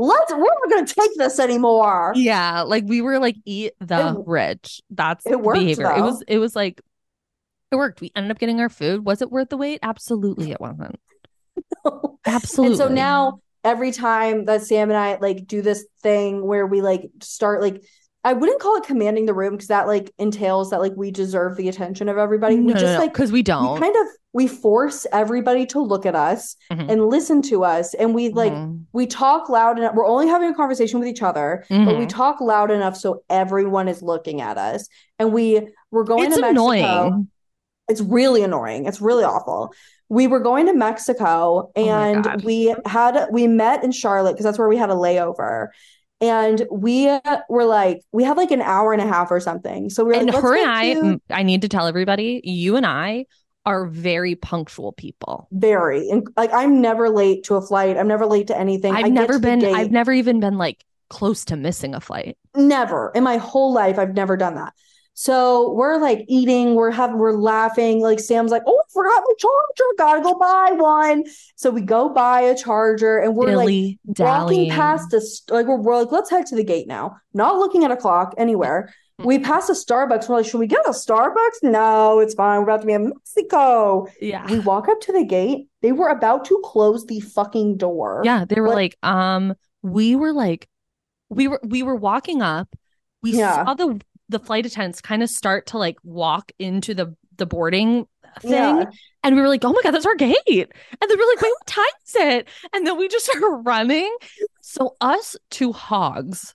[0.00, 2.12] Let's we're not gonna take this anymore.
[2.14, 4.80] Yeah, like we were like eat the It- rich.
[4.90, 5.90] That's it the worked, behavior.
[5.90, 6.80] It was it was like
[7.72, 8.00] it worked.
[8.00, 9.04] We ended up getting our food.
[9.04, 9.80] Was it worth the wait?
[9.82, 11.00] Absolutely it wasn't.
[12.24, 12.74] Absolutely.
[12.74, 16.80] And so now every time that Sam and I like do this thing where we
[16.80, 17.82] like start like
[18.24, 21.56] I wouldn't call it commanding the room because that like entails that like we deserve
[21.56, 22.56] the attention of everybody.
[22.56, 23.74] no, we just no, like because we don't.
[23.74, 26.90] we kind of we force everybody to look at us Mhm.
[26.90, 28.82] and listen to us and we like Mhm.
[28.92, 32.08] we talk loud enough we're only having a conversation with each other but we Mhm.
[32.08, 36.40] talk loud enough so everyone is looking at us and we we're going it's to
[36.42, 37.28] Mexico annoying.
[37.88, 38.84] it's really annoying.
[38.86, 39.72] It's really awful.
[40.10, 42.44] We were going to Mexico Oh and God.
[42.44, 45.68] we had we met in Charlotte because that's where we had a layover.
[46.20, 47.06] And we
[47.48, 49.88] were like, we had like an hour and a half or something.
[49.88, 52.76] So we were And like, her and I, to- I need to tell everybody, you
[52.76, 53.26] and I
[53.64, 55.46] are very punctual people.
[55.52, 57.96] very and like I'm never late to a flight.
[57.98, 58.94] I'm never late to anything.
[58.94, 59.62] I I've get never been.
[59.64, 62.36] I've never even been like close to missing a flight.
[62.54, 64.72] Never in my whole life, I've never done that.
[65.20, 68.00] So we're like eating, we're having, we're laughing.
[68.00, 69.84] Like Sam's like, "Oh, I forgot my charger.
[69.98, 71.24] Gotta go buy one."
[71.56, 75.96] So we go buy a charger, and we're like walking past this, like we're, we're
[75.98, 78.94] like, "Let's head to the gate now." Not looking at a clock anywhere.
[79.24, 80.28] We pass a Starbucks.
[80.28, 82.58] We're like, "Should we get a Starbucks?" No, it's fine.
[82.58, 84.06] We're about to be in Mexico.
[84.20, 84.46] Yeah.
[84.48, 85.66] We walk up to the gate.
[85.82, 88.22] They were about to close the fucking door.
[88.24, 88.44] Yeah.
[88.44, 90.68] They were What- like, um, we were like
[91.28, 92.68] we were we were walking up.
[93.20, 93.64] We Yeah.
[93.64, 98.06] saw the the flight attendants kind of start to like walk into the the boarding
[98.40, 98.50] thing.
[98.52, 98.84] Yeah.
[99.24, 100.36] And we were like, oh my God, that's our gate.
[100.48, 100.66] And
[101.10, 102.48] then we're like, wait, what time is it?
[102.72, 104.14] And then we just started running.
[104.60, 106.54] So us two hogs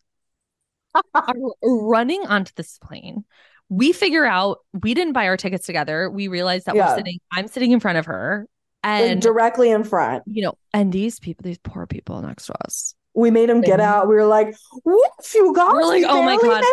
[1.16, 1.34] are
[1.64, 3.24] running onto this plane.
[3.70, 6.10] We figure out we didn't buy our tickets together.
[6.10, 6.90] We realized that Yeah.
[6.92, 8.46] we're sitting, I'm sitting in front of her.
[8.84, 10.24] Like, And directly in front.
[10.28, 12.94] you know, and these people, these poor people next to us.
[13.16, 14.08] We made him get out.
[14.08, 16.64] We were like, "Woof, you guys!" We're like, "Oh my God.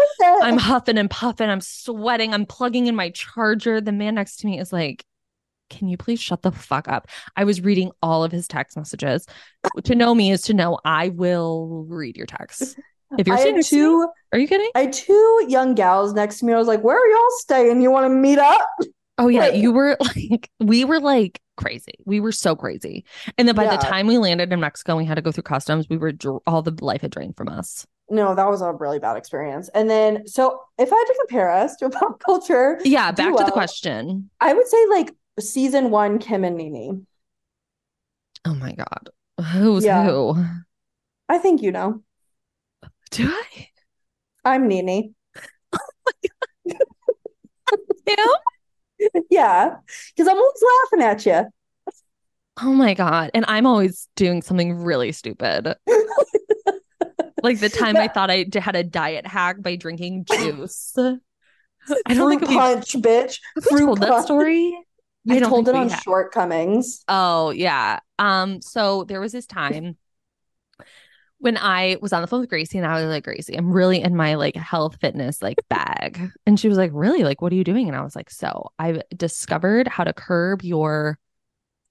[0.42, 1.48] I'm huffing and puffing.
[1.50, 2.32] I'm sweating.
[2.32, 3.80] I'm plugging in my charger.
[3.80, 5.04] The man next to me is like,
[5.68, 7.06] Can you please shut the fuck up?
[7.36, 9.26] I was reading all of his text messages.
[9.84, 12.74] to know me is to know I will read your texts.
[13.18, 14.08] If you're I sitting had next to me- two.
[14.32, 14.70] are you kidding?
[14.74, 16.52] I had two young gals next to me.
[16.54, 17.82] I was like, "Where are y'all staying?
[17.82, 18.66] You want to meet up?"
[19.18, 21.92] Oh yeah, Like- you were like we were like crazy.
[22.04, 23.04] We were so crazy.
[23.38, 25.88] And then by the time we landed in Mexico, we had to go through customs.
[25.88, 27.86] We were dr- all the life had drained from us.
[28.08, 29.68] No, that was a really bad experience.
[29.74, 33.36] And then, so if I had to compare us to a pop culture, Yeah, back
[33.36, 34.30] to the question.
[34.40, 37.06] I would say like season one, Kim and Nene.
[38.44, 39.10] Oh my god,
[39.52, 40.04] who's Yeah.
[40.06, 40.42] who?
[41.28, 42.02] I think you know.
[43.10, 43.68] Do I?
[44.44, 45.14] I'm Nene.
[48.06, 48.28] Him?
[49.30, 49.76] Yeah,
[50.14, 51.50] because I'm always laughing at you.
[52.62, 55.74] Oh my god, and I'm always doing something really stupid.
[57.42, 60.92] Like the time I thought I had a diet hack by drinking juice.
[60.96, 63.38] I don't Fruit think we, punch, bitch.
[63.56, 64.78] we Fruit told that story.
[65.28, 65.88] I I told it on.
[65.88, 67.02] Shortcomings.
[67.08, 68.00] Oh yeah.
[68.18, 68.60] Um.
[68.60, 69.96] So there was this time
[71.40, 74.00] when I was on the phone with Gracie, and I was like, Gracie, I'm really
[74.00, 77.24] in my like health fitness like bag, and she was like, Really?
[77.24, 77.88] Like, what are you doing?
[77.88, 81.18] And I was like, So I've discovered how to curb your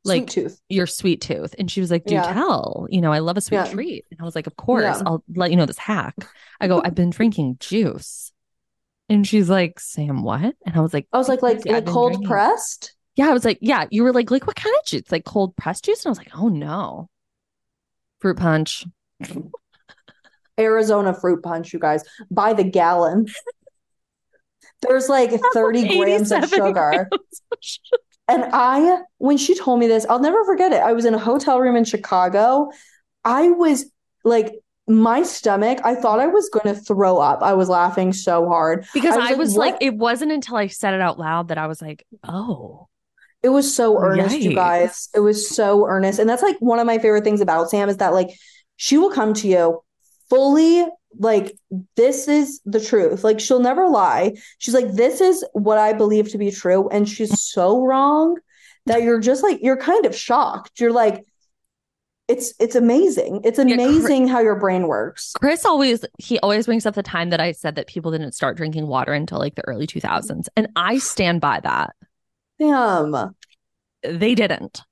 [0.06, 0.62] like Sweet tooth.
[0.70, 1.54] your sweet tooth.
[1.60, 2.22] And she was like, Do Yeah.
[2.22, 2.88] tell.
[2.90, 3.66] You know, I love a sweet Yeah.
[3.66, 4.06] treat.
[4.12, 5.04] And I was like, Of course, Yeah.
[5.06, 6.16] I'll let you know this hack.
[6.62, 8.32] I go, I've been drinking juice.
[9.10, 10.56] And she's like, Sam, what?
[10.66, 12.94] And I was like, I was like, like, "Gracie, I've like cold drinking-" pressed.
[13.16, 15.12] Yeah, I was like, Yeah, you were like, like what kind of juice?
[15.12, 16.06] Like cold pressed juice?
[16.06, 17.10] And I was like, Oh no.
[18.22, 18.86] Fruit punch.
[20.60, 23.28] Arizona fruit punch, you guys, by the gallon.
[24.82, 26.74] There's like 30 grams of sugar.
[26.74, 27.10] grams
[27.52, 28.04] of sugar.
[28.28, 30.82] And I, when she told me this, I'll never forget it.
[30.82, 32.70] I was in a hotel room in Chicago.
[33.26, 33.86] I was
[34.24, 34.54] like,
[34.88, 37.42] my stomach, I thought I was going to throw up.
[37.42, 38.86] I was laughing so hard.
[38.94, 41.20] Because I was I like, was like, "What?" it wasn't until I said it out
[41.20, 42.88] loud that I was like, Oh.
[43.42, 45.08] It was so earnest, you guys.
[45.16, 46.20] It was so earnest.
[46.20, 48.30] And that's like one of my favorite things about Sam is that like
[48.82, 49.82] she will come to you
[50.30, 50.88] fully
[51.18, 51.54] like
[51.98, 53.24] this is the truth.
[53.26, 54.36] Like she'll never lie.
[54.58, 58.38] She's like this is what I believe to be true and she's so wrong
[58.86, 60.80] that you're just like you're kind of shocked.
[60.80, 61.26] You're like
[62.30, 63.42] it's it's amazing.
[63.44, 65.34] It's Yeah, cra- amazing how your brain works.
[65.34, 68.56] Chris always he always brings up the time that I said that people didn't start
[68.56, 71.90] drinking water until like the early 2000s and I stand by that.
[72.60, 73.36] Damn.
[74.04, 74.84] They didn't.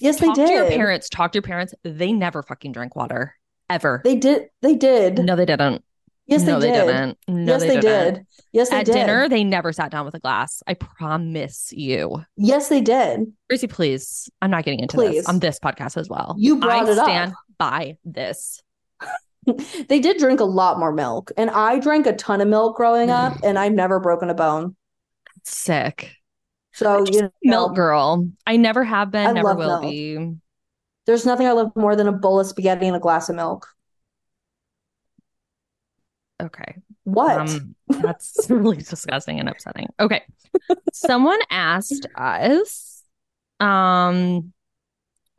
[0.00, 1.74] Yes, they talk to your parents, talk to your parents.
[1.82, 3.34] They never fucking drank water
[3.68, 4.00] ever.
[4.04, 5.18] They did they did.
[5.18, 5.82] no, they didn't.
[6.26, 6.86] yes, no, they did.
[6.86, 7.18] didn't.
[7.28, 8.14] No, yes, they, they, didn't.
[8.14, 8.26] did.
[8.52, 8.80] Yes, they did.
[8.80, 8.92] At did.
[9.06, 10.62] dinner, they never sat down with a glass.
[10.66, 12.24] I promise you.
[12.36, 13.32] Yes, they did.
[13.48, 14.28] Gracie, please.
[14.42, 15.16] I'm not getting into Please.
[15.16, 16.36] this on this podcast as well.
[16.38, 17.04] You brought I it up.
[17.06, 18.62] stand by this.
[19.88, 23.10] They did drink a lot more milk, and I drank a ton of milk growing
[23.10, 24.74] up, and I've never broken a bone.
[25.44, 26.16] Sick.
[26.76, 28.28] So you know, Milk girl.
[28.46, 29.90] I never have been, I never will milk.
[29.90, 30.34] be.
[31.06, 33.68] there's nothing I love more than a bowl of spaghetti and a glass of milk.
[36.42, 36.76] Okay.
[37.04, 37.38] What?
[37.50, 39.88] Um, that's really disgusting and upsetting.
[39.98, 40.22] Okay.
[40.92, 43.02] Someone asked us,
[43.60, 44.52] um,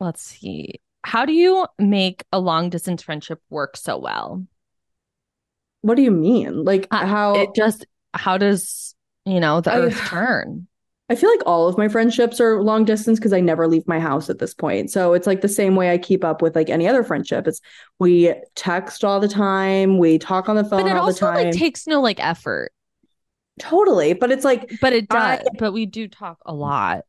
[0.00, 0.80] let's see.
[1.04, 4.44] How do you make a long distance friendship work so well?
[5.82, 6.64] what do you mean?
[6.64, 7.34] Like Uh, how?
[7.36, 10.67] It just how does, you know, the I- earth turn?
[11.10, 13.98] I feel like all of my friendships are long distance because I never leave my
[13.98, 14.90] house at this point.
[14.90, 17.46] So it's like the same way I keep up with like any other friendship.
[17.48, 17.60] It's
[17.98, 21.86] we text all the time, we talk on the phone But it also like takes
[21.86, 22.72] no like effort.
[23.58, 25.46] Totally, but it's like But it I- does.
[25.58, 27.04] but we do talk a lot.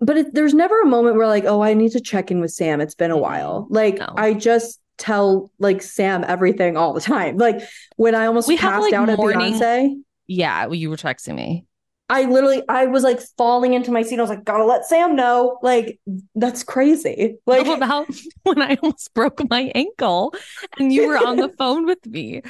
[0.00, 2.50] but it, there's never a moment where like, oh, I need to check in with
[2.52, 2.80] Sam.
[2.80, 3.66] It's been a while.
[3.70, 4.12] Like No.
[4.16, 7.38] I just tell like Sam everything all the time.
[7.38, 7.62] Like
[7.96, 9.94] when I almost We have, passed like, out at morning- Beyonce,
[10.26, 11.64] Yeah, well, you were texting me.
[12.10, 14.18] I literally I was like falling into my seat.
[14.18, 15.58] I was like, gotta let Sam know.
[15.62, 15.98] Like
[16.34, 17.36] that's crazy.
[17.46, 18.08] Like How about
[18.42, 20.34] when I almost broke my ankle
[20.78, 22.42] and you were on the phone with me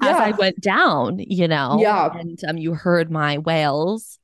[0.00, 1.78] as I went down, you know?
[1.80, 2.10] Yeah.
[2.18, 4.18] And um, you heard my wails.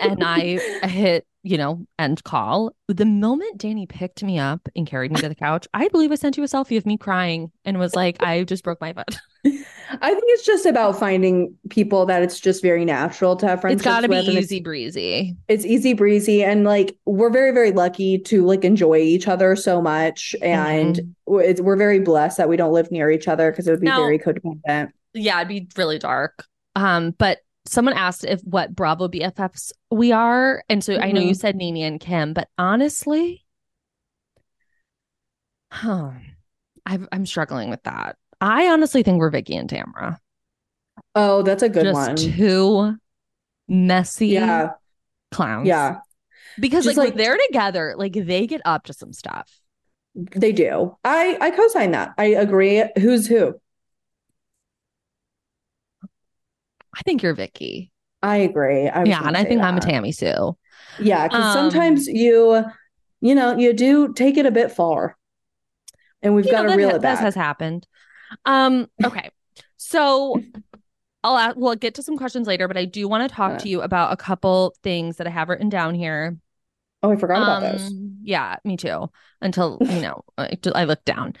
[0.00, 2.72] And I hit, you know, end call.
[2.88, 6.16] The moment Danny picked me up and carried me to the couch, I believe I
[6.16, 9.18] sent you a selfie of me crying and was like, I just broke my butt.
[9.44, 13.80] I think it's just about finding people that it's just very natural to have friendships.
[13.80, 15.34] It's got to be easy breezy.
[15.48, 19.80] it's easy breezy and like we're very very lucky to like enjoy each other so
[19.80, 20.96] much and
[21.26, 21.42] Mhm.
[21.42, 23.86] it's, we're very blessed that we don't live near each other because it would be
[23.86, 26.44] Now- very codependent Yeah, it'd be really dark.
[26.76, 27.38] Um, but
[27.68, 31.36] someone asked if what Bravo BFFs we are, and so I know you Mhm.
[31.36, 33.44] said Nene and Kim, but honestly,
[35.72, 36.10] huh,
[36.86, 38.16] I've, I'm struggling with that.
[38.40, 40.20] I honestly think we're Vicki and Tamara.
[41.14, 42.94] oh that's a good Just one two
[43.68, 44.70] messy yeah
[45.30, 45.66] clowns.
[45.68, 45.98] yeah
[46.60, 49.50] because Just like, like- they're together, like they get up to some stuff.
[50.14, 53.54] they do i i co-sign that i agree who's who
[56.98, 57.92] I think you're Vicki.
[58.22, 59.80] i agree I yeah, and I think I'm a.
[59.80, 60.56] Tammy Sue.
[60.98, 62.64] yeah because Um, sometimes you
[63.20, 65.16] you know you do take it a bit far
[66.22, 67.86] and we've got know, to that reel ha- it that back has happened.
[68.44, 69.30] Um, okay.
[69.76, 70.40] So
[71.24, 73.68] I'll ask, we'll get to some questions later, but I do want to talk to
[73.68, 76.36] you about a couple things that I have written down here.
[77.02, 79.10] oh i forgot about those Um, yeah, me too.
[79.40, 81.34] Until you know, I, I looked down.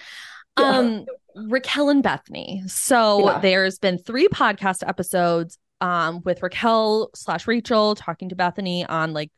[0.58, 0.78] Yeah.
[0.78, 1.06] Um,
[1.36, 2.68] Raquel and Bethenny.
[2.68, 3.38] So Yeah.
[3.40, 9.30] there's been three podcast episodes um with Raquel slash Rachel talking to Bethenny on like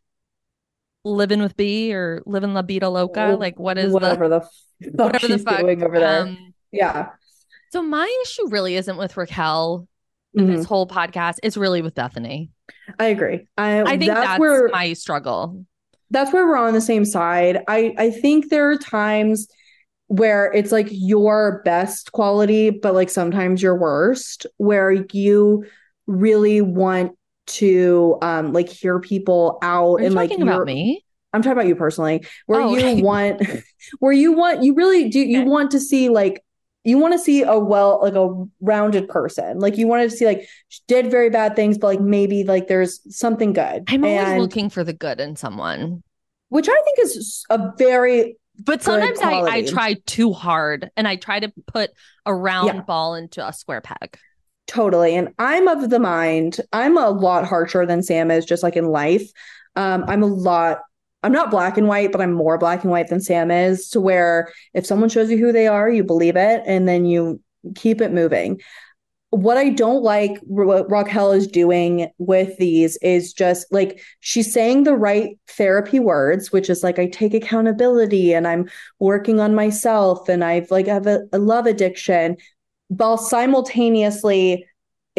[1.05, 3.37] living with B or living la vida loca.
[3.39, 4.41] Like what is whatever the
[4.81, 7.11] the, fuck whatever the fuck doing over there Um, yeah
[7.73, 9.87] so my issue really isn't with Raquel
[10.37, 10.47] Mhm.
[10.57, 11.39] this whole podcast.
[11.43, 12.51] It's really with Bethenny.
[13.01, 13.49] I agree.
[13.59, 15.65] I, I think that's, that's, where my struggle.
[16.11, 17.65] that's where we're on the same side.
[17.67, 19.49] I I think there are times
[20.11, 25.65] where it's like your best quality, but like sometimes your worst, where you
[26.07, 27.13] really want
[27.47, 31.05] to um like hear people out Are and like talking about me?
[31.33, 33.03] I'm talking about you personally, where Oh, you okay.
[33.03, 33.41] want
[34.01, 35.49] where you want you really do you Okay.
[35.49, 36.43] want to see like
[36.83, 39.61] you want to see a well like a rounded person.
[39.61, 42.67] Like you wanted to see like she did very bad things, but like maybe like
[42.67, 43.87] there's something good.
[43.89, 46.03] I'm always looking for the good in someone.
[46.49, 51.17] which I think is a very But sometimes I, I try too hard and I
[51.17, 51.91] try to put
[52.27, 52.81] a round Yeah.
[52.83, 54.19] ball into a square peg.
[54.67, 55.17] totally.
[55.17, 58.87] And I'm of the mind, I'm a lot harsher than Sam is, just like in
[58.87, 59.29] life.
[59.75, 60.79] Um, I'm a lot,
[61.23, 64.01] I'm not black and white, but I'm more black and white than Sam is, to
[64.01, 67.41] where if someone shows you who they are, you believe it and then you
[67.75, 68.61] keep it moving.
[69.31, 74.83] What I don't like what Raquel is doing with these is just like she's saying
[74.83, 78.69] the right therapy words, which is like I take accountability and I'm
[78.99, 82.37] working on myself and I've like have a, a love addiction,
[82.89, 84.67] while simultaneously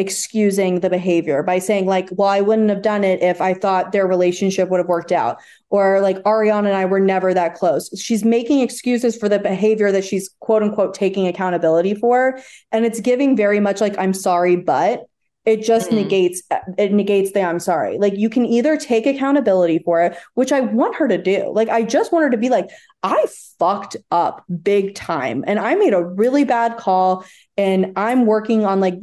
[0.02, 3.92] excusing the behavior by saying like, well, I wouldn't have done it if I thought
[3.92, 5.38] their relationship would have worked out.
[5.70, 7.88] Or like Ariana and I were never that close.
[7.98, 12.38] She's making excuses for the behavior that she's quote unquote taking accountability for.
[12.72, 15.06] And it's giving very much like, I'm sorry, but
[15.44, 15.94] it just Mhm.
[15.96, 16.42] negates
[16.78, 17.98] it negates the I'm sorry.
[17.98, 21.50] Like you can either take accountability for it, which I want her to do.
[21.52, 22.70] Like I just want her to be like,
[23.02, 23.26] I
[23.58, 27.24] fucked up big time and I made a really bad call
[27.56, 28.94] and I'm working on like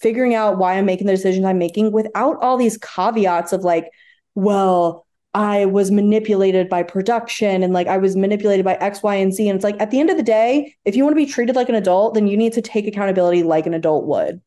[0.00, 3.90] figuring out why I'm making the decisions I'm making without all these caveats of like,
[4.34, 9.32] well, I was manipulated by production and like I was manipulated by X, Y, and
[9.32, 9.48] Z.
[9.48, 11.56] And it's like at the end of the day, if you want to be treated
[11.56, 14.40] like an adult, then you need to take accountability like an adult would.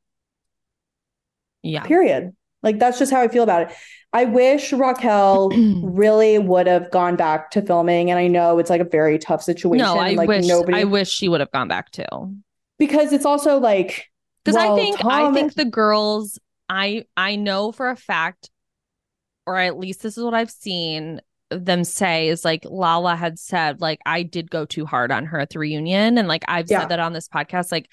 [1.66, 1.84] Yeah.
[1.84, 2.36] Period.
[2.63, 3.78] Like that's just how I feel about it.
[4.13, 5.49] I wish Raquel
[5.84, 8.09] really would have gone back to filming.
[8.09, 9.86] And I know it's like a very tough situation.
[9.86, 12.05] No, I like wish nobody I wish she would have gone back too.
[12.80, 14.05] because it's also like
[14.43, 16.39] Because I well, think I think the girls
[16.70, 18.49] I I know for a fact,
[19.45, 23.80] or at least this is what I've seen them say is like Lala had said,
[23.80, 26.18] like I did go too hard on her at the reunion.
[26.18, 26.82] And like I've Yeah.
[26.82, 27.89] said that on this podcast, like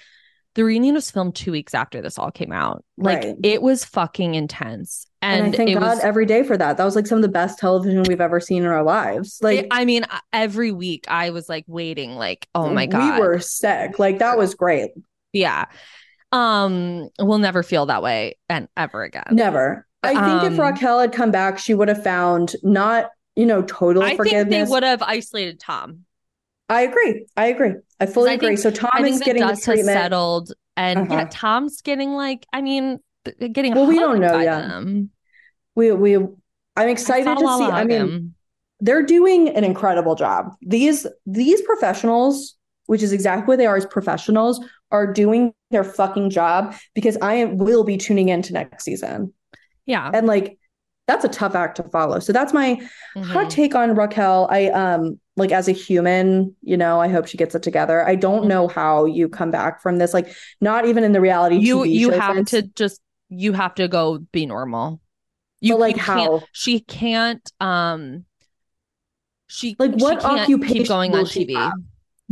[0.55, 2.85] the reunion was filmed two weeks after this all came out.
[2.99, 3.37] Like Right.
[3.43, 5.07] it was fucking intense.
[5.23, 6.77] and, And, I thank God was every day for that.
[6.77, 9.39] That was like some of the best television we've ever seen in our lives.
[9.41, 13.15] Like it- I mean, every week I was like waiting, like, oh my God.
[13.15, 13.99] we were sick.
[13.99, 14.91] Like that was great.
[15.33, 15.67] Yeah.
[16.33, 19.25] Um, we'll never feel that way and ever again.
[19.33, 19.87] Never.
[20.03, 23.63] I think if Um, Raquel had come back, she would have found not you know
[23.63, 26.05] total I think they would have isolated Tom.
[26.73, 27.27] I agree.
[27.37, 27.75] I agree.
[28.01, 28.49] I fully I agree.
[28.57, 29.97] think- so Tom I is the getting the dust has treatment.
[29.99, 31.29] settled, and yeah, Uh-huh.
[31.31, 32.99] Tom's getting like, I mean,
[33.53, 34.69] getting Well, we don't know yet.
[34.69, 35.11] them.
[35.77, 37.65] We we I'm excited to see.
[37.65, 38.35] I mean,
[38.81, 40.55] they're doing an incredible job.
[40.63, 42.57] These these professionals,
[42.87, 47.35] which is exactly what they are as professionals, are doing their fucking job because I
[47.35, 49.33] am, will be tuning into next season.
[49.87, 50.59] yeah, And like
[51.07, 52.19] that's a tough act to follow.
[52.21, 52.81] So that's my
[53.21, 53.51] hot Mhm.
[53.51, 54.49] take on Raquel.
[54.51, 58.07] I um like as a human, you know, I hope she gets it together.
[58.07, 60.15] I don't know how you come back from this.
[60.15, 63.75] Like not even in the reality You TV you have sense, to just you have
[63.77, 65.01] to go be normal.
[65.61, 66.49] You but like you how?
[66.53, 68.25] she can't um
[69.47, 71.55] she Like, she what can't occupation keep going on she TV.
[71.55, 71.73] have?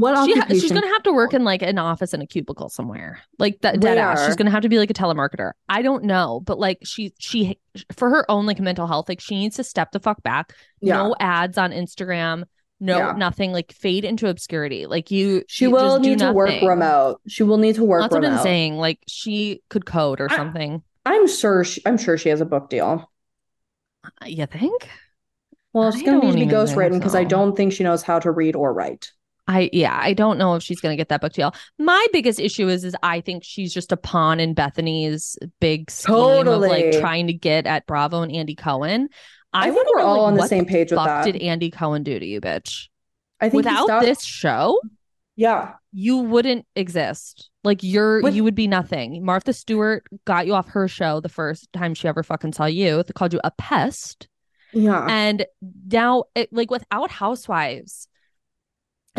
[0.01, 2.68] What She ha- she's gonna have to work in like an office in a cubicle
[2.70, 4.24] somewhere, like that dead ass.
[4.26, 5.53] She's gonna have to be like a telemarketer.
[5.68, 7.59] I don't know, but like she she
[7.92, 10.55] for her own like mental health, like she needs to step the fuck back.
[10.80, 10.96] Yeah.
[10.96, 12.44] No ads on Instagram,
[12.80, 13.12] no Yeah.
[13.12, 13.53] nothing.
[13.53, 14.86] Like fade into obscurity.
[14.86, 17.20] Like you, She you will need to work remote.
[17.28, 18.36] She will need to work That's what remote.
[18.38, 18.76] I'm saying.
[18.78, 20.82] Like she could code or I- something.
[21.05, 21.64] I'm sure.
[21.64, 23.11] She, I'm sure she has a book deal.
[24.26, 24.88] You think?
[25.72, 28.03] Well, it's I going to need to be ghostwritten because I don't think she knows
[28.03, 29.12] how to read or write.
[29.51, 31.53] I yeah, I don't know if she's gonna get that book deal.
[31.78, 36.46] My biggest issue is is I think she's just a pawn in Bethenny's big scheme
[36.46, 39.09] of like trying to get at Bravo and Andy Cohen.
[39.53, 41.24] I, I think we're know, all like, on the same page with that.
[41.24, 42.86] Did Andy Cohen do to you, bitch?
[43.40, 44.80] I think Without stopped- this show,
[45.34, 47.51] yeah, you wouldn't exist.
[47.64, 49.24] Like you're With- you would be nothing.
[49.24, 53.03] Martha Stewart got you off her show the first time she ever fucking saw you.
[53.03, 54.28] They called you a pest.
[54.72, 55.05] yeah.
[55.11, 55.44] And
[55.90, 58.07] now, it, like without Housewives,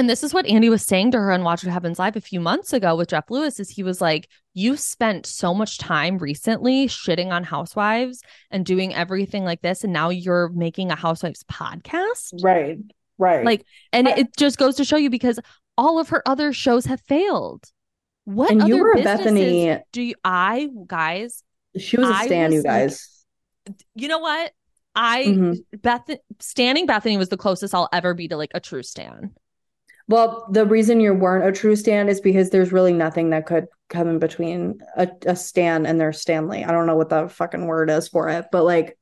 [0.01, 2.21] and this is what Andy was saying to her on Watch What Happens Live a
[2.21, 6.17] few months ago with Jeff Lewis is he was like, you spent so much time
[6.17, 11.43] recently shitting on Housewives and doing everything like this, and now you're making a Housewives
[11.43, 12.33] podcast.
[12.43, 12.79] right,
[13.19, 13.45] right.
[13.45, 15.39] Like, and I- it just goes to show you because
[15.77, 17.63] all of her other shows have failed.
[18.25, 20.15] What And you other were a businesses Bethenny- do you?
[20.23, 21.43] I guys,
[21.77, 23.25] she was a stan, was you guys.
[23.93, 24.51] you know what?
[24.95, 25.57] I Mhm.
[25.81, 29.35] Beth standing Bethenny was the closest I'll ever be to like a true stan.
[30.11, 33.67] Well, the reason you weren't a true stan is because there's really nothing that could
[33.87, 36.65] come in between a, a stan and their Stanley.
[36.65, 38.97] I don't know what the fucking word is for it, but like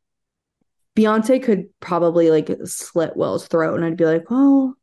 [0.95, 4.75] Beyonce could probably like slit Will's throat and I'd be like, well.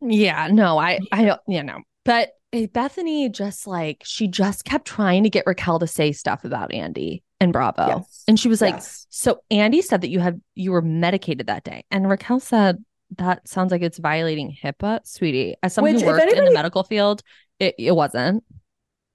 [0.00, 1.80] Yeah, no, I I don't, you know.
[2.06, 6.44] But eh, Bethenny just like she just kept trying to get Raquel to say stuff
[6.46, 7.88] about Andy and Bravo.
[7.88, 8.24] yes.
[8.26, 9.06] And she was like, Yes.
[9.10, 12.82] "So Andy said that you had you were medicated that day." And Raquel said,
[13.16, 16.82] "That sounds like it's violating HIPAA, sweetie." As someone Which, who worked in the medical
[16.82, 17.22] field,
[17.58, 18.44] it, it wasn't.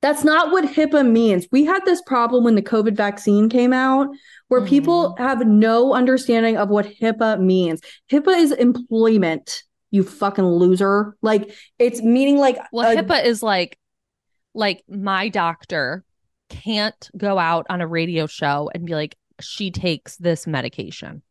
[0.01, 1.47] That's not what HIPAA means.
[1.49, 4.09] We had this problem when the COVID vaccine came out
[4.49, 5.23] where people mm-hmm.
[5.23, 7.79] have no understanding of what HIPAA means.
[8.11, 11.15] HIPAA is employment, you fucking loser.
[11.21, 13.77] Like it's meaning like Well, a- HIPAA is like
[14.53, 16.03] like my doctor
[16.49, 21.21] can't go out on a radio show and be like, she takes this medication.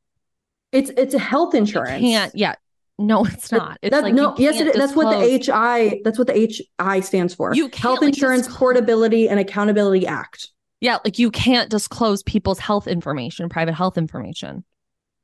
[0.72, 2.00] It's it's a health You insurance.
[2.00, 2.54] can't, yeah.
[2.98, 3.78] No, it's not.
[3.82, 6.34] It's That- like no, yes, it, that's what the HI that's what the
[6.80, 7.54] HI stands for.
[7.54, 10.48] You can't, Health like, Insurance disclose- Portability and Accountability Act.
[10.80, 14.64] Yeah, like you can't disclose people's health information, private health information.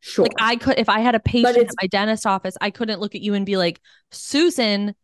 [0.01, 0.25] Sure.
[0.25, 3.17] Like I could, if I had a patient at my dentist office, I couldn't look
[3.17, 3.81] at you and be like,
[4.13, 4.95] Susan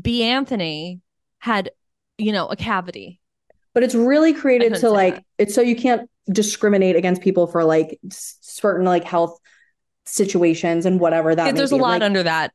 [0.00, 0.22] B.
[0.22, 1.00] Anthony
[1.38, 1.70] had,
[2.18, 3.20] you know, a cavity.
[3.72, 5.24] but it's really created to like that.
[5.38, 9.38] it's so you can't discriminate against people for like certain like health
[10.06, 12.52] situations and whatever that There's a lot Like, under that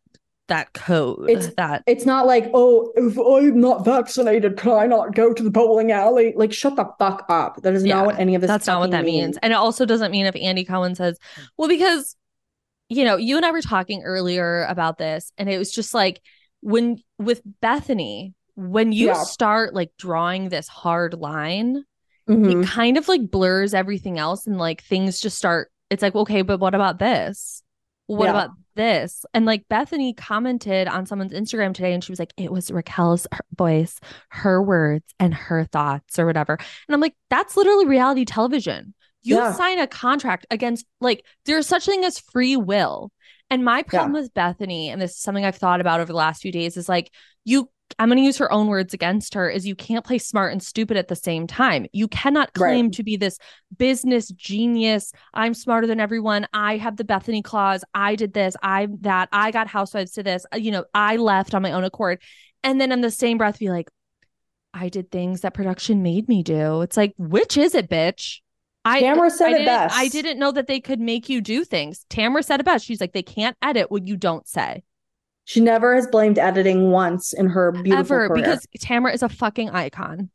[0.48, 1.30] that code.
[1.30, 5.44] It's- that It's not like, oh, if I'm not vaccinated, can I not go to
[5.44, 6.34] the bowling alley?
[6.36, 7.62] Like, shut the fuck up.
[7.62, 9.38] That is Yeah, not what any of this that's not what that means.
[9.44, 11.20] And it also doesn't mean if Andy Cohen says,
[11.56, 12.16] well, because,
[12.88, 16.20] you know, you and I were talking earlier about this, and it was just like
[16.62, 19.22] when with Bethenny, when you Yeah.
[19.24, 21.84] start like drawing this hard line,
[22.28, 22.64] Mhm.
[22.64, 26.42] it kind of like blurs everything else and like things just start it's like okay
[26.42, 27.64] but what about this?
[28.08, 28.32] What Yeah.
[28.32, 29.26] about this?
[29.34, 33.28] And like bethenny commented on someone's instagram today and she was like it was raquel's
[33.58, 36.54] voice her words and her thoughts or whatever.
[36.54, 38.94] And i'm like that's literally reality television.
[39.22, 39.52] You Yeah.
[39.54, 43.12] sign a contract against like there's such a thing as free will.
[43.52, 46.42] And my problem with bethenny and this is something i've thought about over the last
[46.42, 47.12] few days is like
[47.46, 50.52] you I'm going to use her own words against her is you can't play smart
[50.52, 51.88] and stupid at the same time.
[51.92, 52.94] You cannot claim Right.
[52.94, 53.40] to be this
[53.78, 55.12] business genius.
[55.34, 56.48] I'm smarter than everyone.
[56.54, 57.84] I have the Bethenny clause.
[57.94, 58.56] I did this.
[58.62, 59.30] I that.
[59.32, 60.46] I got housewives to this.
[60.56, 62.22] You know, I left on my own accord.
[62.64, 63.90] And then in the same breath be like,
[64.74, 66.82] I did things that production made me do.
[66.82, 68.40] It's like, which is it, bitch?
[68.86, 69.96] I Tamara said I it best.
[69.98, 72.06] I didn't know that they could make you do things.
[72.10, 72.86] Tamara said it best.
[72.86, 74.84] She's like, they can't edit what you don't say.
[75.50, 78.36] She never has blamed editing once in her beautiful ever career.
[78.44, 80.30] because Tamara is a fucking icon.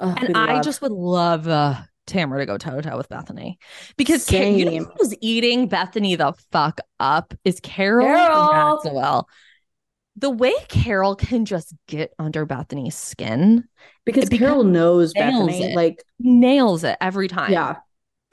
[0.00, 1.74] Ugh, and I love- just would love uh,
[2.06, 3.56] Tamara to go toe to toe with Bethenny
[3.98, 8.52] because Ca- you know who's eating Bethenny the fuck up is Carol, Carol.
[8.84, 9.28] Maxwell.
[10.16, 13.64] The way Carol can just get under Bethenny's skin
[14.06, 15.60] because Carol knows Bethenny.
[15.72, 15.76] it.
[15.76, 17.52] Like, nails it every time.
[17.52, 17.76] yeah,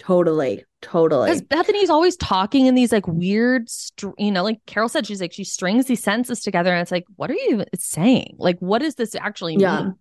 [0.02, 0.66] Totally.
[0.82, 1.30] Totally.
[1.30, 5.22] Because Bethenny's always talking in these like weird, str- you know, like Carol said, she's
[5.22, 8.34] like, she strings these sentences together and it's like, what are you saying?
[8.40, 9.82] Like, what does this actually Yeah.
[9.84, 9.96] mean?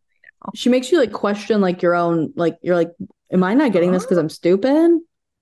[0.55, 2.93] She makes you like question like your own like you're like,
[3.31, 4.91] am I not getting this because I'm stupid?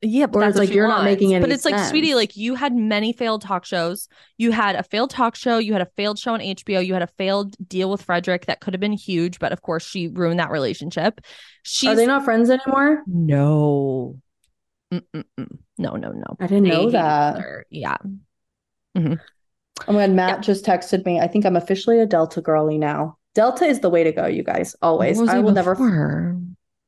[0.00, 2.36] Yeah, but Or that's it's like you're not making any But it's like, sweetie, like
[2.36, 4.09] you had many failed talk shows.
[4.38, 5.59] You had a failed talk show.
[5.59, 6.84] You had a failed show on HBO.
[6.84, 9.84] You had a failed deal with Fredrik that could have been huge, but of course,
[9.84, 11.20] she ruined that relationship.
[11.62, 13.02] She's Are they not friends anymore?
[13.06, 14.20] no,
[14.93, 15.59] Mm-mm-mm.
[15.78, 16.36] no, no, no.
[16.41, 17.36] I didn't They know hate each that.
[17.36, 17.66] other.
[17.70, 17.97] Yeah,
[19.86, 20.41] Oh my god, Matt Yeah.
[20.43, 21.20] just texted me.
[21.20, 23.16] I think I'm officially a Delta girly now.
[23.34, 24.74] Delta is the way to go, you guys.
[24.82, 25.20] Always.
[25.20, 26.36] I it will never before?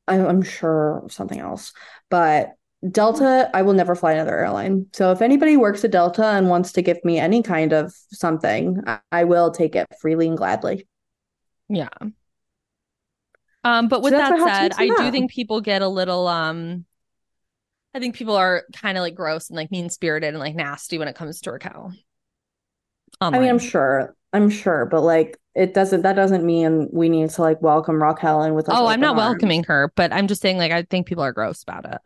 [0.07, 1.73] I, I'm sure something else,
[2.09, 2.53] but
[2.89, 4.87] Delta, I will never fly another airline.
[4.93, 8.81] So if anybody works at Delta and wants to give me any kind of something,
[8.87, 10.87] I, I will take it freely and gladly.
[11.69, 11.89] Yeah.
[13.63, 16.85] Um, but with that's that said, I do think people get a little um
[17.93, 20.97] I think people are kind of like gross and like mean spirited and like nasty
[20.97, 21.93] when it comes to Raquel.
[23.19, 27.29] I mean, I'm sure, I'm sure, but like it doesn't that doesn't mean we need
[27.31, 29.19] to like welcome Raquel in with like Oh, I'm not arms.
[29.19, 31.99] welcoming her, but I'm just saying like I think people are gross about it.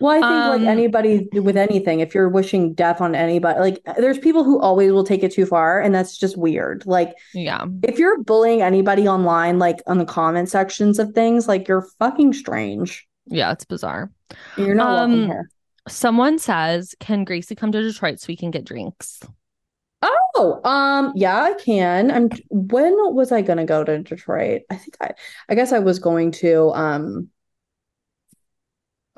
[0.00, 3.82] Well, I think Um, like anybody with anything, if you're wishing death on anybody, like
[3.98, 6.84] there's people who always will take it too far, and that's just weird.
[6.86, 7.66] Like Yeah.
[7.82, 12.32] if you're bullying anybody online, like on the comment sections of things, like you're fucking
[12.32, 13.06] strange.
[13.26, 14.10] Yeah, it's bizarre.
[14.56, 15.50] You're not welcome Um, here.
[15.88, 19.20] Someone says, "Can Gracie come to Detroit so we can get drinks?"
[20.34, 22.10] Oh, um, yeah, I can.
[22.10, 24.62] I'm when was I gonna go to Detroit?
[24.70, 25.10] I think I
[25.48, 27.28] I guess I was going to um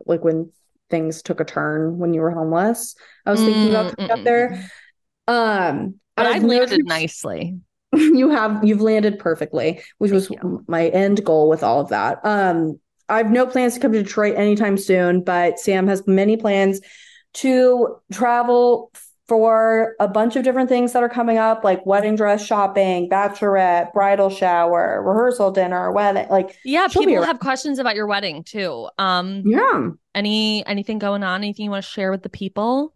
[0.07, 0.51] like when
[0.91, 2.95] things took a turn when you were homeless.
[3.25, 4.71] I was thinking about coming up there.
[5.27, 7.59] Um, But I I've landed nicely.
[7.95, 10.65] You have you've landed perfectly, which was you.
[10.67, 12.19] my end goal with all of that.
[12.25, 16.37] Um, I have no plans to come to Detroit anytime soon, but Sam has many
[16.37, 16.81] plans
[17.35, 18.91] to travel
[19.27, 23.93] for a bunch of different things that are coming up, like wedding dress shopping, bachelorette,
[23.93, 26.29] bridal shower, rehearsal dinner, wedding.
[26.29, 28.89] Like, Yeah, people have questions about your wedding too.
[28.99, 31.43] Um, yeah, any anything going on?
[31.43, 32.95] Anything you want to share with the people?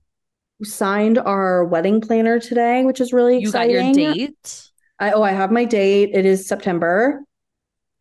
[0.58, 3.70] we signed our wedding planner today, which is really exciting.
[3.70, 4.70] You got your date.
[4.98, 6.10] I oh, I have my date.
[6.12, 7.22] It is September.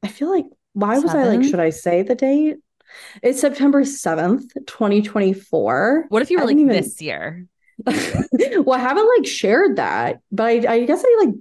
[0.03, 0.45] I feel like
[0.77, 2.57] why was I like, should I say the date?
[3.23, 6.05] It's September 7th, 2024.
[6.09, 7.45] What if you I were like even- this year?
[7.85, 11.35] well, I haven't like shared that, but I, I guess I like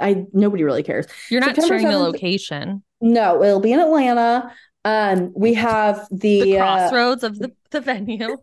[0.00, 1.06] I nobody really cares.
[1.30, 2.82] You're not September sharing the location.
[3.02, 4.52] No, it'll be in Atlanta.
[4.86, 8.38] Um, we have the, The uh, crossroads of the, the venue.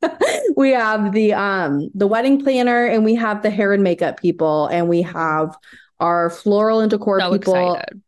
[0.56, 4.66] we have the um the wedding planner and we have the hair and makeup people
[4.66, 5.56] and we have
[6.00, 7.74] our floral and decor So people.
[7.74, 8.02] excited.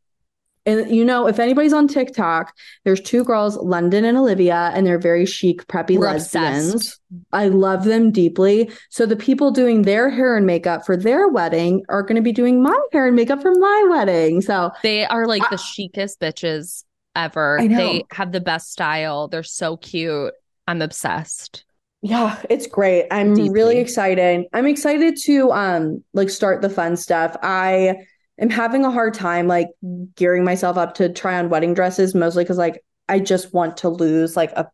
[0.71, 2.55] And you know, if anybody's on TikTok,
[2.85, 6.75] there's two girls, London and Olivia, and they're very chic, preppy We're lesbians.
[6.75, 7.01] obsessed.
[7.33, 8.71] I love them deeply.
[8.91, 12.33] So the people doing their hair and makeup for their wedding are going to be
[12.33, 14.41] doing my hair and makeup for my wedding.
[14.41, 16.85] So They are like the chicest bitches
[17.17, 17.59] ever.
[17.61, 17.67] I.
[17.67, 19.29] They have the best style.
[19.29, 20.33] They're so cute.
[20.69, 21.65] I'm obsessed.
[22.03, 23.07] yeah, it's great.
[23.11, 23.51] I'm Deeply.
[23.51, 24.45] really excited.
[24.53, 27.37] I'm excited to um like start the fun stuff.
[27.43, 27.97] I
[28.41, 29.69] am having a hard time like
[30.17, 33.89] gearing myself up to try on wedding dresses, mostly because like I just want to
[33.89, 34.71] lose like a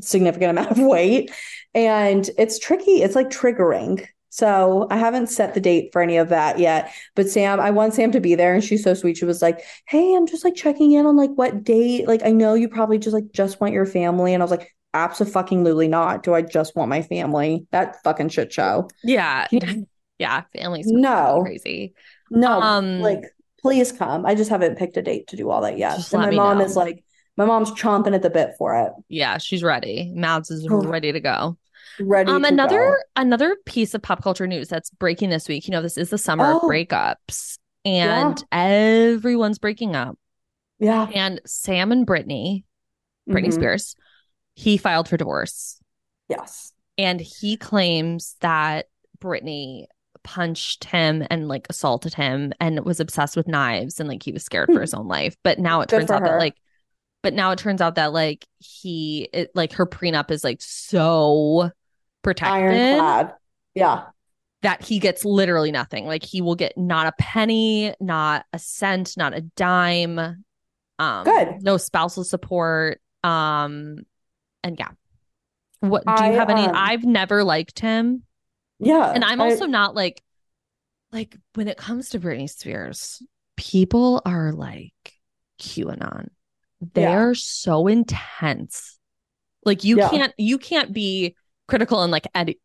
[0.00, 1.30] significant amount of weight.
[1.74, 3.02] And it's tricky.
[3.02, 4.06] It's like triggering.
[4.30, 6.92] So I haven't set the date for any of that yet.
[7.16, 9.16] But Sam, I want Sam to be there and she's so sweet.
[9.16, 12.06] She was like, Hey, I'm just like checking in on like what date.
[12.06, 14.34] Like I know you probably just like just want your family.
[14.34, 16.22] And I was like, Absolutely not.
[16.22, 17.66] Do I just want my family?
[17.72, 18.88] That fucking shit show.
[19.02, 19.46] Yeah.
[19.50, 19.74] Yeah.
[20.18, 20.42] Yeah.
[20.52, 20.88] Families.
[20.88, 21.42] No.
[21.44, 21.94] Crazy.
[22.30, 23.24] No, Um, like
[23.60, 24.24] please come.
[24.26, 26.12] I just haven't picked a date to do all that yet.
[26.12, 26.64] And my mom know.
[26.64, 27.04] is like,
[27.36, 28.92] my mom's chomping at the bit for it.
[29.08, 29.38] Yeah.
[29.38, 30.12] She's ready.
[30.14, 30.82] Mads is Oh.
[30.82, 31.56] ready to go.
[32.00, 32.96] Ready Um, to another go.
[33.22, 35.66] another piece of pop culture news that's breaking this week.
[35.66, 36.68] You know, this is the summer of Oh.
[36.68, 40.16] breakups, and everyone's breaking up.
[40.78, 41.08] Yeah.
[41.12, 42.64] And Sam and Brittany,
[43.28, 43.54] Britney Mhm.
[43.54, 43.96] Spears,
[44.54, 45.80] he filed for divorce,
[46.28, 46.72] Yes.
[46.96, 48.86] and he claims that
[49.20, 49.86] Britney
[50.28, 54.44] punched him and like assaulted him and was obsessed with knives and like he was
[54.44, 55.34] scared for his own life.
[55.42, 55.88] But now it.
[55.88, 56.54] Good turns out that like,
[57.22, 61.70] but now it turns out that like he it, like her prenup is like so
[62.20, 63.32] protected Ironclad.
[63.74, 64.04] Yeah.
[64.60, 66.04] that he gets literally nothing.
[66.04, 70.18] Like he will get not a penny, not a cent, not a dime.
[70.98, 71.62] Um Good.
[71.62, 73.00] no spousal support.
[73.24, 74.00] Um
[74.62, 74.90] and yeah.
[75.80, 78.24] What do you I, have any um, I've never liked him.
[78.78, 79.10] Yeah.
[79.12, 80.22] And I'm I- also not like
[81.12, 83.22] like when it comes to Britney Spears,
[83.56, 84.92] people are like
[85.60, 86.28] QAnon.
[86.80, 86.86] Yeah.
[86.94, 88.98] They're so intense
[89.64, 90.08] Like you Yeah.
[90.10, 91.34] can't you can't be
[91.66, 92.58] critical in like any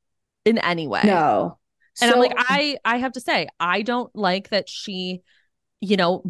[0.46, 1.02] in any way.
[1.04, 1.58] No.
[2.02, 5.22] And I'm like, I I have to say, I don't like that she,
[5.80, 6.24] you know,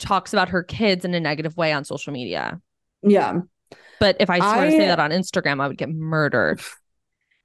[0.00, 2.60] talks about her kids in a negative way on social media.
[3.02, 3.40] yeah.
[3.98, 6.60] But if I were to say that on Instagram, I would get murdered.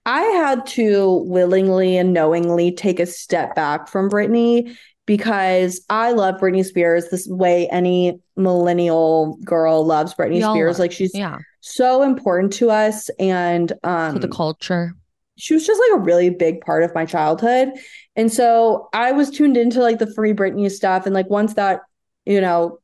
[0.05, 4.75] I had to willingly and knowingly take a step back from Britney
[5.05, 10.73] because I love Britney Spears this way any millennial girl loves Britney We all Spears.
[10.75, 11.37] love- Like she's Yeah.
[11.59, 14.93] so important to us and um To the culture.
[15.37, 17.69] she was just like a really big part of my childhood.
[18.15, 21.05] And so I was tuned into like the free Britney stuff.
[21.05, 21.81] And like once that,
[22.25, 22.79] you know,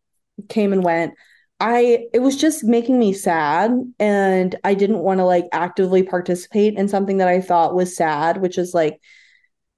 [0.50, 1.14] came and went,
[1.60, 3.72] I it was just making me sad.
[4.00, 8.38] And I didn't want to like actively participate in something that I thought was sad,
[8.42, 9.00] which is like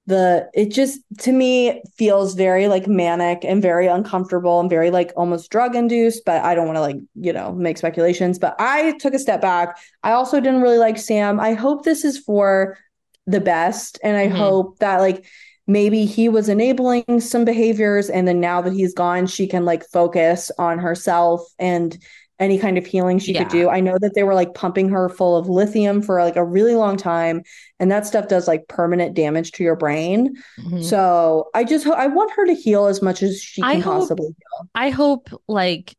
[0.06, 5.12] the it just to me feels very like manic and very uncomfortable and very like
[5.16, 8.92] almost drug induced but i don't want to like you know make speculations but i
[8.98, 12.78] took a step back i also didn't really like sam i hope this is for
[13.26, 14.36] the best and i Mhm.
[14.36, 15.24] hope that like
[15.70, 19.84] maybe he was enabling some behaviors and then now that he's gone she can like
[19.90, 21.96] focus on herself and
[22.40, 25.08] any kind of healing she could do i know that they were like pumping her
[25.10, 27.42] full of lithium for like a really long time
[27.78, 30.82] and that stuff does like permanent damage to your brain Mhm.
[30.82, 33.82] so I just ho- I want her to heal as much as she I can
[33.82, 34.68] hope- possibly heal.
[34.74, 35.94] I hope like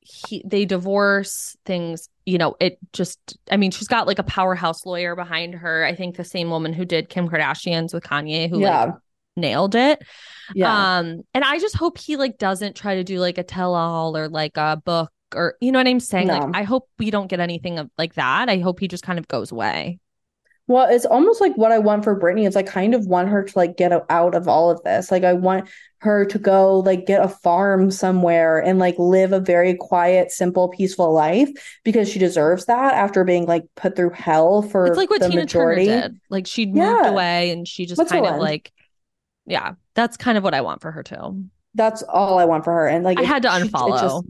[0.00, 4.84] he they divorce things, you know, it just I mean, she's got like a powerhouse
[4.86, 5.84] lawyer behind her.
[5.84, 8.94] I think the same woman who did Kim Kardashian's with Kanye who Yeah, like
[9.36, 10.02] nailed it.
[10.54, 13.74] yeah, Um and I just hope he like doesn't try to do like a tell
[13.74, 16.28] all or like a book or you know what I'm saying?
[16.28, 16.34] No.
[16.34, 18.48] Like I hope we don't get anything of like that.
[18.48, 19.98] I hope he just kind of goes away.
[20.68, 23.42] Well, it's almost like what I want for Britney is I kind of want her
[23.42, 25.10] to like get out of all of this.
[25.10, 25.68] Like I want
[26.00, 30.68] her to go like get a farm somewhere and like live a very quiet, simple,
[30.68, 31.48] peaceful life
[31.84, 35.28] because she deserves that after being like put through hell for It's like what the
[35.30, 35.86] Tina majority.
[35.86, 36.20] Turner did.
[36.28, 38.70] Like she moved away and she just kind of like
[39.46, 41.46] yeah, that's kind of what I want for her too.
[41.74, 42.86] That's all I want for her.
[42.86, 44.00] And like I it- had to unfollow.
[44.00, 44.26] just-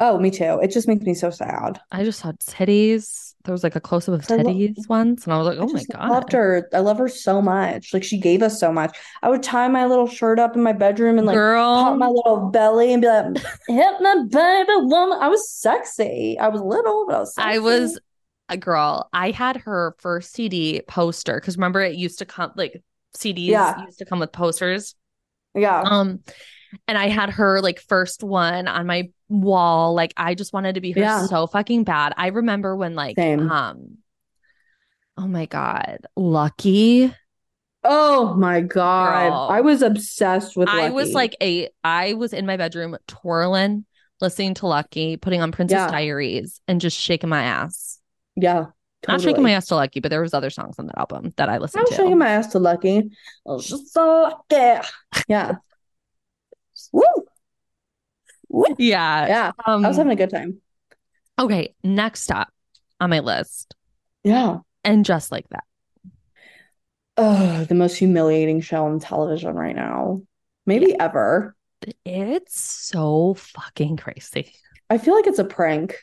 [0.00, 0.58] oh, me too.
[0.62, 1.80] It just makes me so sad.
[1.92, 3.34] I just saw titties.
[3.44, 5.58] There was like a close up of I lo- titties once, and I was like,
[5.58, 6.68] I "Oh my just god!" loved her.
[6.74, 7.94] I love her so much.
[7.94, 8.98] Like she gave us so much.
[9.22, 12.50] I would tie my little shirt up in my bedroom and like pop my little
[12.50, 13.36] belly and be like,
[13.68, 16.38] "Hit my baby woman." I was sexy.
[16.38, 17.98] I was little, but I was I was
[18.50, 19.08] a girl.
[19.12, 22.82] I had her first CD poster because remember it used to come like
[23.16, 23.84] CDs Yeah.
[23.86, 24.94] used to come with posters.
[25.54, 26.20] yeah, Um,
[26.88, 29.94] and I had her like first one on my wall.
[29.94, 31.26] Like I just wanted to be her Yeah.
[31.26, 32.12] so fucking bad.
[32.16, 33.50] I remember when like Same.
[33.50, 33.98] um,
[35.16, 37.14] oh my god, Lucky.
[37.82, 39.30] Oh my God.
[39.30, 39.48] Girl.
[39.50, 43.86] I was obsessed with I was like a I was in my bedroom twirling,
[44.20, 45.90] listening to Lucky, putting on Princess Yeah.
[45.90, 47.98] Diaries, and just shaking my ass.
[48.36, 48.66] yeah,
[49.08, 51.48] Not shaking my ass to Lucky, but there was other songs on that album that
[51.48, 51.86] I listened to.
[51.86, 52.98] I listened was shaking my ass to Lucky.
[52.98, 54.86] I was just so lucky.
[55.28, 55.54] Yeah.
[56.92, 57.02] Woo.
[58.48, 58.74] Woo.
[58.78, 59.26] yeah.
[59.26, 59.52] Yeah.
[59.66, 60.60] Um, I was having a good time.
[61.38, 62.48] okay, next up
[63.00, 63.74] on my list,
[64.24, 64.58] Yeah.
[64.84, 65.64] and just like that.
[67.16, 70.22] Oh, the most humiliating show on television right now.
[70.66, 71.54] Maybe ever.
[72.04, 74.52] It's so fucking crazy.
[74.88, 75.96] I feel like it's a prank.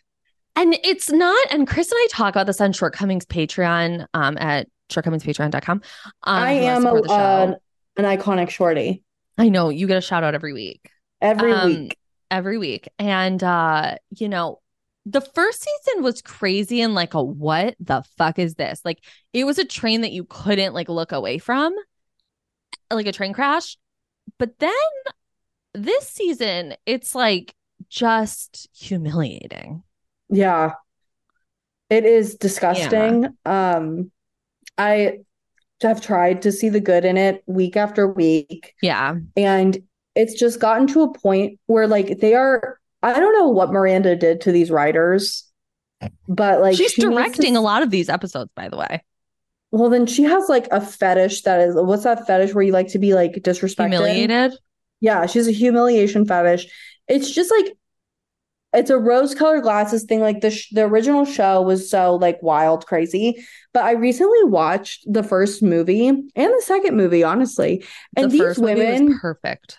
[0.56, 4.68] And it's not, and Chris and I talk about this on Shortcomings Patreon um at
[4.90, 5.82] shortcomingspatreon.com.
[6.24, 7.16] Um, I if you wanna am a, support the show.
[7.16, 7.56] uh,
[7.98, 9.04] an iconic shorty
[9.38, 10.90] I know you get a shout out every week.
[11.22, 11.98] every Um, week.
[12.32, 12.90] every week.
[13.00, 14.60] And uh, you know,
[15.06, 18.82] the first season was crazy and like a what the fuck is this?
[18.84, 21.74] Like it was a train that you couldn't like look away from,
[22.92, 23.78] like a train crash.
[24.38, 24.72] But then
[25.74, 27.56] this season, it's like
[27.90, 29.84] just humiliating.
[30.30, 30.74] Yeah.
[31.90, 33.38] It is disgusting.
[33.46, 34.12] Um,
[34.78, 35.20] I
[35.82, 39.16] have tried to see the good in it week after week, Yeah.
[39.36, 39.78] and
[40.16, 44.16] it's just gotten to a point where like they are, I don't know what Miranda
[44.16, 45.44] did to these writers,
[46.28, 49.04] but like She's she needs to directing a lot of these episodes, by the way.
[49.72, 52.88] Well, then she has like a fetish that is what's that fetish where you like
[52.90, 53.90] to be like disrespected?
[53.92, 54.54] Humiliated.
[55.02, 56.68] Yeah, she's a humiliation fetish.
[57.08, 57.74] It's just like
[58.78, 60.22] it's a rose-colored glasses thing.
[60.22, 63.44] Like the sh the original show was so like wild, crazy.
[63.74, 67.84] But I recently watched the first movie and the second movie, honestly.
[68.16, 69.78] And the these first movie was women perfect.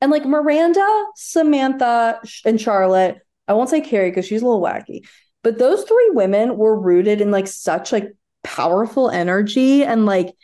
[0.00, 3.18] and like Miranda, Samantha, and Charlotte.
[3.46, 5.06] I won't say Carrie because she's a little wacky.
[5.42, 8.12] But those three women were rooted in like such like
[8.44, 10.34] powerful energy and like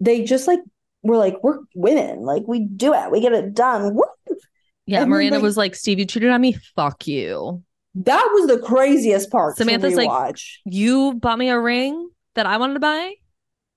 [0.00, 0.60] they just like
[1.02, 3.94] were like we're women, like we do it, we get it done.
[3.94, 4.04] Woo!
[4.86, 6.56] Yeah, And Miranda was like, Steve, you cheated on me.
[6.76, 7.62] Fuck you.
[7.96, 9.56] That was the craziest part.
[9.56, 10.36] Samantha's to like.
[10.64, 13.14] You bought me a ring that I wanted to buy?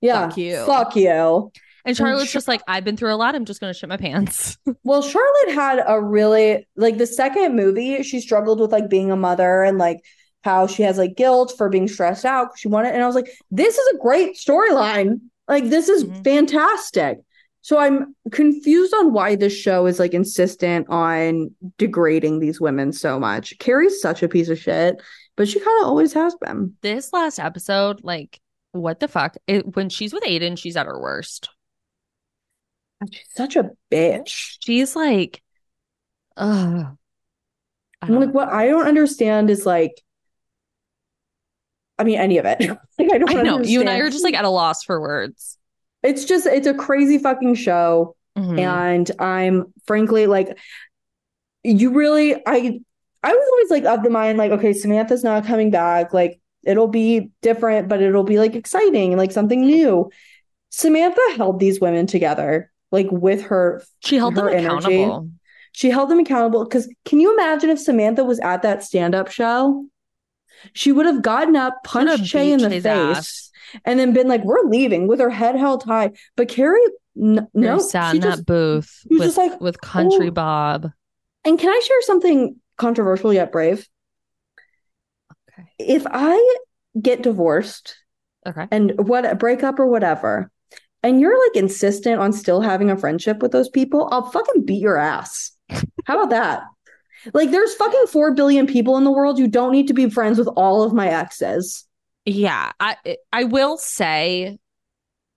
[0.02, 0.66] yeah, fuck you.
[0.66, 1.52] Fuck you.
[1.86, 3.34] And Charlotte's Char- just like, I've been through a lot.
[3.36, 4.58] I'm just going to shit my pants.
[4.84, 9.16] Well, Charlotte had a really like the second movie, she struggled with like being a
[9.18, 10.00] mother and like
[10.44, 12.58] how she has like guilt for being stressed out.
[12.58, 15.20] She wanted, and I was like, this is a great storyline.
[15.48, 16.24] Like, this is Mhm.
[16.24, 17.20] fantastic.
[17.68, 23.20] So I'm confused on why this show is like insistent on degrading these women so
[23.20, 23.60] much.
[23.60, 25.02] Carrie's such a piece of shit,
[25.36, 26.76] but she kind of always has been.
[26.82, 28.40] this last episode, like,
[28.72, 29.36] what the fuck?
[29.48, 31.50] It, when she's with Aidan, she's at her worst.
[33.12, 34.56] She's such a bitch.
[34.64, 35.44] She's like,
[36.38, 36.96] ugh.
[38.02, 38.32] I'm like, know.
[38.32, 40.02] what I don't understand is like,
[42.00, 42.62] I mean, any of it.
[42.98, 44.02] like, I don't I know you and I understand.
[44.04, 45.57] are just like at a loss for words.
[46.04, 48.60] It's just it's a crazy fucking show Mhm.
[48.60, 50.58] and i'm frankly like
[51.64, 52.80] you really i
[53.24, 56.88] i was always like of the mind like okay samantha's not coming back like it'll
[56.88, 60.10] be different but it'll be like exciting and like something new
[60.70, 64.66] samantha held these women together like with her she held them energy.
[64.68, 65.30] accountable.
[65.72, 69.84] she held them accountable because can you imagine if samantha was at that stand-up show
[70.74, 73.47] she would have gotten up punched Che in the face ass.
[73.86, 76.12] And then been like, "We're leaving" with her head held high.
[76.36, 76.82] But Carrie,
[77.22, 80.92] n- no, sat she in just that booth with just like, with Country "Oh." Bob.
[81.46, 83.88] And can I share something controversial yet brave?
[85.52, 85.68] Okay.
[85.80, 86.58] If I
[87.02, 87.96] get divorced
[88.46, 88.68] Okay.
[88.72, 90.52] and what break up or whatever,
[91.04, 94.82] and you're like insistent on still having a friendship with those people, I'll fucking beat
[94.82, 95.52] your ass.
[96.06, 96.64] How about that?
[97.34, 99.40] Like, there's fucking four billion people in the world.
[99.40, 101.86] You don't need to be friends with all of my exes.
[102.28, 102.98] Yeah, I
[103.32, 104.58] I will say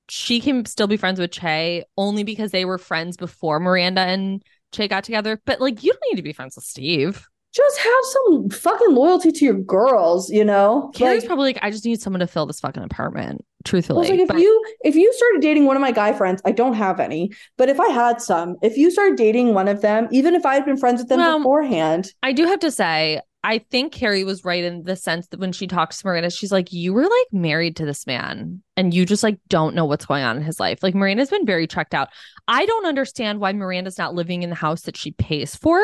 [0.09, 4.43] she can still be friends with Che only because they were friends before Miranda and
[4.73, 5.41] Che got together.
[5.47, 7.25] But like, you don't need to be friends with Steve.
[7.53, 10.91] Just have some fucking loyalty to your girls, you know?
[10.95, 13.45] Carrie's Like- probably like, I just need someone to fill this fucking apartment.
[13.65, 16.51] Truthfully, like, if But- you if you started dating one of my guy friends, I
[16.53, 20.09] don't have any, but if I had some, if you started dating one of them,
[20.11, 23.21] even if I had been friends with them Well, beforehand, I do have to say,
[23.43, 26.53] I think Carrie was right in the sense that when she talks to Miranda, she's
[26.53, 30.07] like, You were like married to this man and you just like don't know what's
[30.07, 30.83] going on in his life.
[30.83, 32.09] Like Miranda's been very checked out.
[32.49, 35.83] I don't understand why Miranda's not living in the house that she pays for.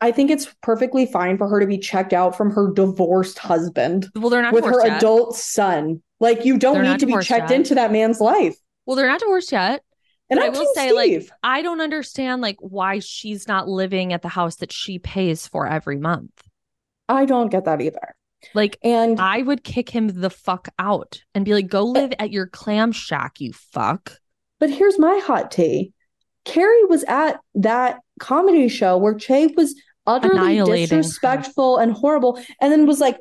[0.00, 4.08] I think it's perfectly fine for her to be checked out from her divorced husband
[4.14, 4.98] Well, they're not with her yet.
[4.98, 6.02] adult son.
[6.20, 7.60] Like you don't They're need to be checked yet.
[7.60, 8.56] into that man's life.
[8.86, 9.82] Well, they're not divorced yet.
[10.28, 14.28] And I will say, like, I don't understand like why she's not living at the
[14.28, 16.30] house that she pays for every month.
[17.08, 18.14] I don't get that either.
[18.54, 22.00] Like And I would kick him the fuck out and be like, go eh.
[22.00, 24.18] live at your clam shack, you fuck.
[24.60, 25.92] But here's my hot tea
[26.44, 29.74] Carrie was at that comedy show where Che was
[30.06, 31.02] utterly Annihilating her.
[31.02, 33.18] disrespectful and horrible, and then was like,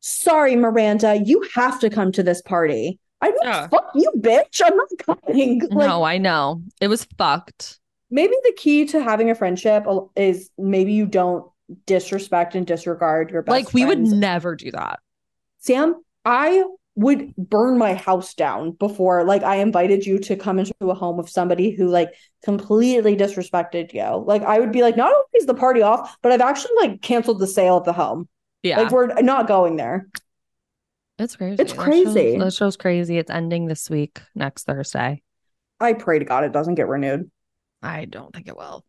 [0.00, 2.98] Sorry, Miranda, you have to come to this party.
[3.20, 3.68] I mean, Yeah.
[3.68, 4.60] fuck you, bitch.
[4.64, 5.60] I'm not coming.
[5.60, 6.62] Like, no, I know.
[6.80, 7.78] It was fucked.
[8.10, 9.84] maybe the key to having a friendship
[10.16, 11.44] is maybe you don't
[11.86, 15.00] disrespect and disregard your best like we would never do that.
[15.58, 16.64] Sam, I
[16.94, 21.18] would burn my house down before like I invited you to come into a home
[21.18, 22.10] of somebody who like
[22.44, 24.22] completely disrespected you.
[24.26, 27.00] Like I would be like, not only is the party off, but I've actually like
[27.00, 28.28] canceled the sale of the home.
[28.62, 28.82] Yeah.
[28.82, 30.08] Like we're not going there.
[31.18, 31.62] it's crazy.
[31.62, 32.34] it's That crazy.
[32.34, 33.16] show- That show's crazy.
[33.18, 35.22] It's ending this week, next Thursday.
[35.80, 37.30] I pray to God it doesn't get renewed.
[37.82, 38.84] I don't think it will.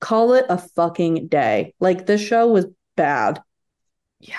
[0.00, 1.74] Call it a fucking day.
[1.80, 3.40] Like this show was bad.
[4.20, 4.36] Yeah.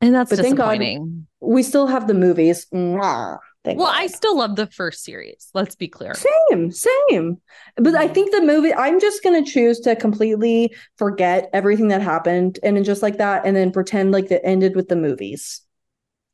[0.00, 1.26] And that's But thank God- disappointing.
[1.40, 2.66] We still have the movies.
[2.74, 3.38] Mwah.
[3.64, 3.96] Thank Well, God.
[3.96, 5.50] I still love the first series.
[5.54, 6.14] Let's be clear.
[6.14, 7.40] Same, same.
[7.76, 12.00] But I think the movie, I'm just going to choose to completely forget everything that
[12.02, 15.60] happened and then just like that, and then pretend like it ended with the movies.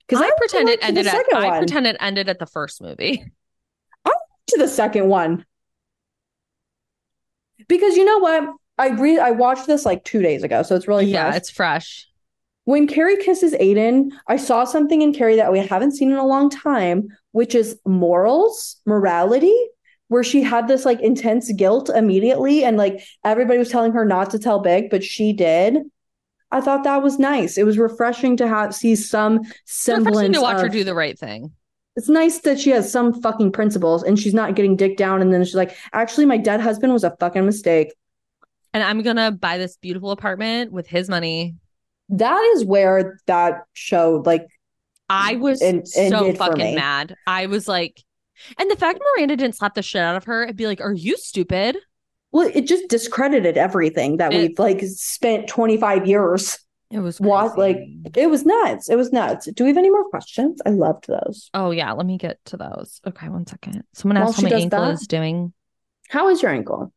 [0.06, 1.58] Because I, really pretend it ended at I one.
[1.60, 3.24] pretend it ended at the first movie.
[4.04, 4.10] I
[4.48, 5.44] to the second one.
[7.68, 8.50] Because you know what?
[8.78, 11.36] I re I watched this like two days ago, so it's really yeah, fresh.
[11.36, 12.08] it's fresh.
[12.64, 16.26] When Carrie kisses Aidan, I saw something in Carrie that we haven't seen in a
[16.26, 19.54] long time, which is morals, morality,
[20.08, 24.30] where she had this like intense guilt immediately, and like everybody was telling her not
[24.30, 25.78] to tell Big, but she did.
[26.50, 27.58] I thought that was nice.
[27.58, 30.94] It was refreshing to have see some It's refreshing semblance to watch her do the
[30.94, 31.52] right thing.
[31.96, 35.32] It's nice that she has some fucking principles and she's not getting dicked down and
[35.32, 37.92] then she's like, actually, my dead husband was a fucking mistake.
[38.72, 41.54] And I'm gonna buy this beautiful apartment with his money.
[42.08, 44.46] That is where that show like
[45.08, 47.14] I was And- so fucking mad.
[47.26, 48.02] I was like,
[48.58, 50.92] and the fact Miranda didn't slap the shit out of her and be like, "Are
[50.92, 51.76] you stupid?"
[52.32, 56.58] well, it just discredited everything that It- we've like spent 25 years.
[56.94, 57.78] It was What like
[58.14, 58.88] it was nuts.
[58.88, 59.46] It was nuts.
[59.52, 60.60] Do we have any more questions?
[60.64, 61.50] I loved those.
[61.52, 63.00] Oh yeah, let me get to those.
[63.04, 63.82] Okay, one second.
[63.94, 65.52] Someone While asked how my ankle that- is doing.
[66.08, 66.92] How is your ankle?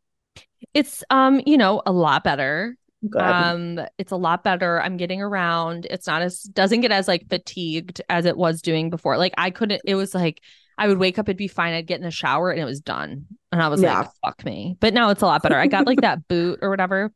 [0.75, 2.77] It's um, you know, a lot better.
[3.09, 3.21] Good.
[3.21, 4.79] Um, it's a lot better.
[4.81, 5.87] I'm getting around.
[5.89, 9.17] It's not as doesn't get as like fatigued as it was doing before.
[9.17, 9.81] Like I couldn't.
[9.85, 10.41] It was like
[10.77, 11.73] I would wake up, it'd be fine.
[11.73, 13.99] I'd get in the shower and it was done, and I was Yeah.
[13.99, 15.55] like, "Fuck me." But now it's a lot better.
[15.57, 17.11] I got like that boot or whatever.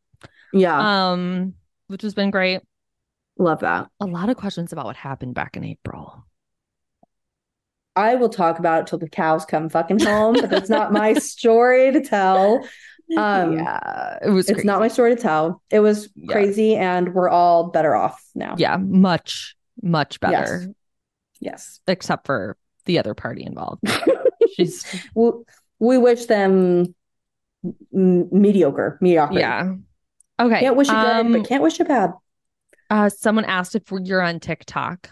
[0.51, 1.53] yeah, Um,
[1.87, 2.61] which has been great.
[3.37, 3.87] Love that.
[3.99, 6.25] A lot of questions about what happened back in April.
[7.95, 11.13] I will talk about it till the cows come fucking home, but that's not my
[11.15, 12.63] story to tell.
[13.17, 14.49] Um, yeah, it was.
[14.49, 15.61] It's not my story to tell.
[15.69, 16.31] It was Yeah.
[16.31, 18.55] crazy, and we're all better off now.
[18.57, 20.73] Yeah, much, much better,
[21.41, 21.81] Yes.
[21.87, 22.55] except for
[22.85, 23.81] the other party involved.
[24.55, 25.31] She's we,
[25.79, 26.95] we wish them
[27.93, 29.37] m- mediocre, mediocre.
[29.37, 29.73] yeah.
[30.39, 30.59] Okay.
[30.61, 32.13] Can't wish it good, um, but can't wish it bad.
[32.91, 35.09] Uh, someone asked if you're on TikTok.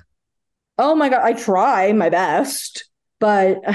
[0.77, 3.57] Oh my God, I try my best, but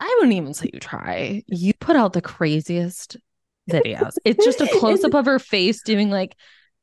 [0.00, 1.44] I wouldn't even say you try.
[1.46, 3.16] You put out the craziest
[3.70, 4.14] videos.
[4.24, 6.34] It's just a close up of her face doing like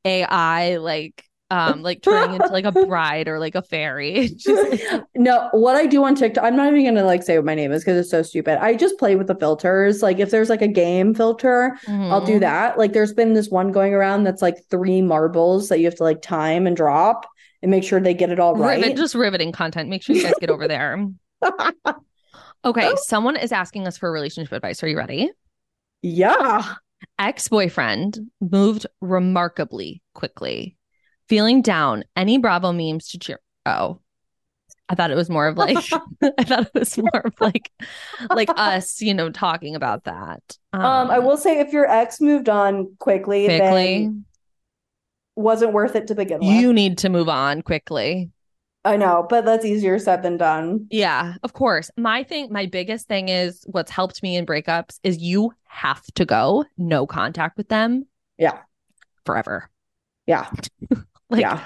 [0.06, 1.22] AI, like
[1.54, 4.36] um, like turning into like a bride or like a fairy.
[4.46, 4.80] Like,
[5.14, 7.72] no, what I do on TikTok, I'm not even gonna like say what my name
[7.72, 8.62] is because it's so stupid.
[8.62, 10.02] I just play with the filters.
[10.02, 12.40] Like if there's like a game filter, I'll do mhm.
[12.40, 12.78] that.
[12.78, 16.02] Like there's been this one going around that's like three marbles that you have to
[16.02, 17.26] like time and drop
[17.62, 18.82] and make sure they get it all right.
[18.82, 19.88] Rivet, just riveting content.
[19.88, 21.08] Make sure you guys get over there.
[22.66, 24.82] Okay, someone is asking us for relationship advice.
[24.82, 25.30] Are you ready?
[26.00, 26.76] yeah.
[27.18, 30.78] Ex boyfriend moved remarkably quickly.
[31.28, 33.40] Feeling down, any Bravo memes to cheer.
[33.66, 34.00] Oh,
[34.88, 35.76] I thought it was more of like,
[36.38, 37.70] I thought it was more of like,
[38.30, 40.42] like us, you know, talking about that.
[40.72, 44.10] Um, I will say if your ex moved on quickly, quickly.
[45.36, 46.48] wasn't worth it to begin with.
[46.48, 48.30] You need to move on quickly.
[48.86, 50.88] I know, but that's easier said than done.
[50.90, 51.90] Yeah, of course.
[51.96, 56.26] My thing, my biggest thing is what's helped me in breakups is you have to
[56.26, 58.06] go, no contact with them
[58.36, 58.58] Yeah.
[59.24, 59.70] forever.
[60.26, 60.50] Yeah.
[61.30, 61.64] Like, yeah.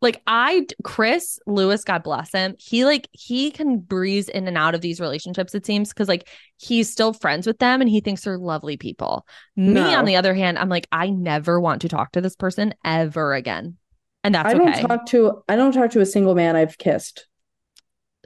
[0.00, 2.54] like I, Chris Lewis, God bless him.
[2.58, 5.54] He like he can breeze in and out of these relationships.
[5.54, 9.26] It seems because like he's still friends with them and he thinks they're lovely people.
[9.56, 12.74] Me, on the other hand, I'm like I never want to talk to this person
[12.84, 13.76] ever again,
[14.24, 14.82] and that's I don't okay.
[14.82, 17.26] talk to I don't talk to a single man I've kissed.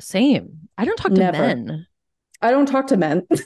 [0.00, 0.68] Same.
[0.76, 1.38] I don't talk to Never.
[1.38, 1.86] men.
[2.40, 3.26] I don't talk to men.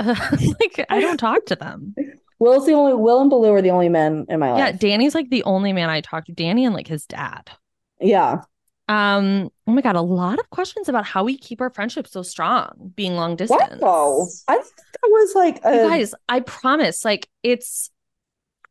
[0.04, 1.94] like I don't talk to them.
[2.38, 4.58] Will's the only Will and Baloo are the only men in my life.
[4.58, 4.72] Yeah.
[4.72, 6.32] Danny's like the only man I talk to.
[6.32, 7.50] Danny and like his dad.
[8.00, 8.42] Yeah.
[8.88, 9.50] Um.
[9.66, 12.92] Oh my god, a lot of questions about how we keep our friendship so strong,
[12.96, 13.82] being long distance.
[13.82, 14.26] Wow.
[14.48, 17.90] I think that was like a, guys, I promise, like it's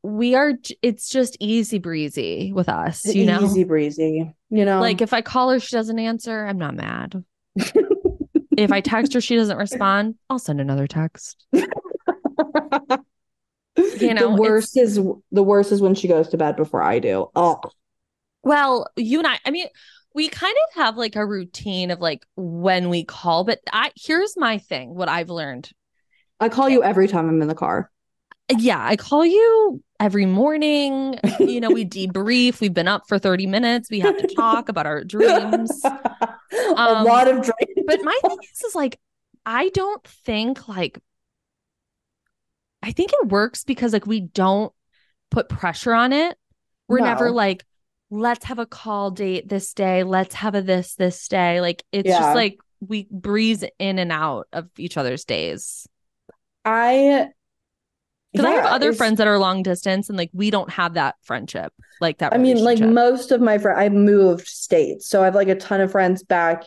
[0.02, 0.54] we are.
[0.82, 3.44] It's just easy breezy with us, you know.
[3.44, 4.34] easy breezy.
[4.50, 6.46] You know, Like if I call her, she doesn't answer.
[6.48, 7.24] I'm not mad.
[8.58, 10.16] if I text her, she doesn't respond.
[10.32, 11.46] I'll send another text.
[13.78, 14.96] you know, the worst is
[15.32, 17.30] the worst is when she goes to bed before I do.
[17.36, 17.62] Oh,
[18.44, 19.68] Well, you and I, I mean,
[20.14, 24.38] we kind of have like a routine of like when we call, but I here's
[24.38, 25.70] my thing, what I've learned.
[26.40, 27.92] I call you every time I'm in the car.
[28.50, 31.20] Yeah, I call you every morning.
[31.40, 32.62] You know, we debrief.
[32.62, 33.90] We've been up for 30 minutes.
[33.92, 35.84] We have to talk about our dreams.
[35.86, 37.84] a Um, lot of dreams.
[37.86, 39.00] But my thing is, is like,
[39.46, 41.00] I don't think like,
[42.84, 44.74] I think it works because like we don't
[45.32, 46.38] put pressure on it.
[46.88, 47.66] We're never like,
[48.10, 50.04] let's have a call date this day.
[50.04, 51.60] Let's have a this this day.
[51.60, 52.20] Like it's Yeah.
[52.20, 55.88] just like we breeze in and out of each other's days.
[56.64, 57.30] I
[58.32, 61.16] Because I have other friends that are long distance and like we don't have that
[61.24, 62.34] friendship like that.
[62.34, 65.56] I mean, like most of my friends, I've moved states, so I have like a
[65.56, 66.64] ton of friends back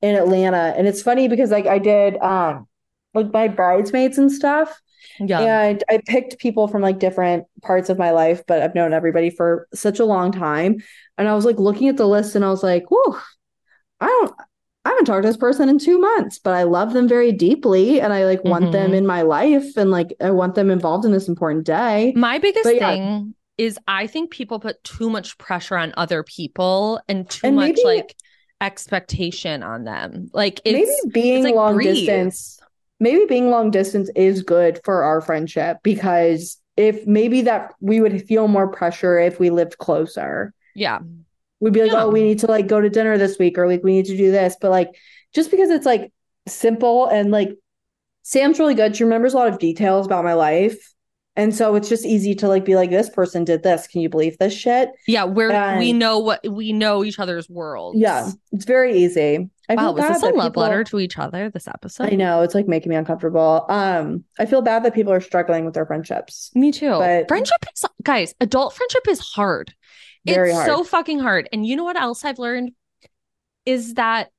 [0.00, 2.68] in Atlanta, and it's funny because like I did um
[3.14, 4.80] like my bridesmaids and stuff,
[5.20, 5.62] yeah.
[5.62, 9.30] and I picked people from like different parts of my life, but I've known everybody
[9.30, 10.76] for such a long time,
[11.16, 13.18] and I was like looking at the list, and I was like, whoa,
[14.00, 14.34] I don't.
[14.84, 18.00] I haven't talked to this person in two months, but I love them very deeply
[18.00, 18.96] and I like want them Mhm.
[18.96, 22.14] in my life and like I want them involved in this important day.
[22.16, 22.92] My biggest But yeah.
[22.94, 27.56] thing is I think people put too much pressure on other people and too And
[27.56, 28.16] much maybe- like
[28.62, 30.30] expectation on them.
[30.32, 31.98] Like it's Maybe being like long breeze.
[31.98, 32.58] distance
[33.00, 38.26] maybe being long distance is good for our friendship because if maybe that we would
[38.26, 40.52] feel more pressure if we lived closer.
[40.74, 41.00] Yeah.
[41.60, 42.04] We'd be like, Yeah.
[42.04, 44.16] oh, we need to like go to dinner this week or like we need to
[44.16, 44.56] do this.
[44.60, 44.90] But like
[45.34, 46.12] just because it's like
[46.46, 47.50] simple and like
[48.22, 48.94] Sam's really good.
[48.94, 50.78] She remembers a lot of details about my life.
[51.38, 53.86] And so it's just easy to like be like, this person did this.
[53.86, 54.90] Can you believe this shit?
[55.06, 57.94] Yeah, where we And- know what we know each other's world.
[57.96, 59.48] Yeah, it's very easy.
[59.70, 62.12] I Wow, feel was this a love people- letter to each other this episode?
[62.12, 63.66] I know it's like making me uncomfortable.
[63.68, 66.50] Um, I feel bad that people are struggling with their friendships.
[66.54, 66.90] Me too.
[66.90, 69.72] But- friendship is guys, adult friendship is hard.
[70.26, 70.68] Very it's hard.
[70.68, 71.48] so fucking hard.
[71.52, 72.72] And you know what else I've learned
[73.64, 74.30] is that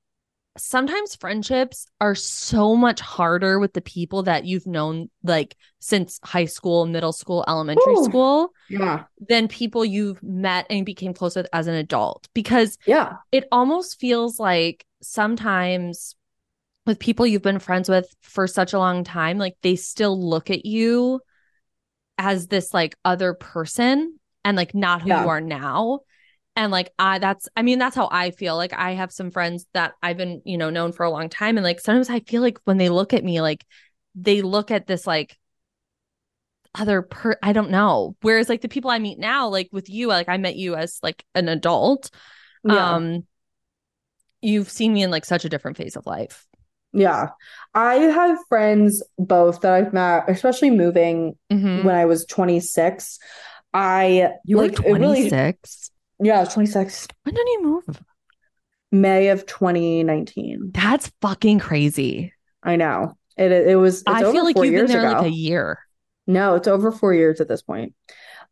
[0.59, 6.45] sometimes friendships are so much harder with the people that you've known like since high
[6.45, 8.03] school, middle school, elementary Ooh.
[8.05, 13.17] school Yeah, than people you've met and became close with as an adult because yeah,
[13.31, 16.15] it almost feels like sometimes
[16.85, 20.49] with people you've been friends with for such a long time, like they still look
[20.49, 21.21] at you
[22.17, 25.23] as this like other person and like not who Yeah.
[25.23, 26.01] you are now.
[26.55, 28.55] And like I that's I mean that's how I feel.
[28.57, 31.57] Like I have some friends that I've been, you know, known for a long time
[31.57, 33.65] and like sometimes I feel like when they look at me like
[34.15, 35.37] they look at this like
[36.75, 38.15] other per I don't know.
[38.21, 40.99] Whereas like the people I meet now like with you like I met you as
[41.01, 42.09] like an adult
[42.63, 42.95] yeah.
[42.95, 43.25] um
[44.41, 46.45] you've seen me in like such a different phase of life
[46.93, 47.29] Yeah.
[47.73, 51.83] I have friends both that I've met, especially moving Mhm.
[51.83, 53.19] when I was 26.
[53.73, 55.91] I you were like really 26
[56.21, 58.01] yeah, I was 26 when did you move
[58.91, 60.71] May of 2019.
[60.73, 63.15] that's fucking crazy I know.
[63.37, 65.19] It it was i over feel like you've been there ago.
[65.19, 65.79] like a year
[66.27, 67.93] No, it's over 4 years at this point.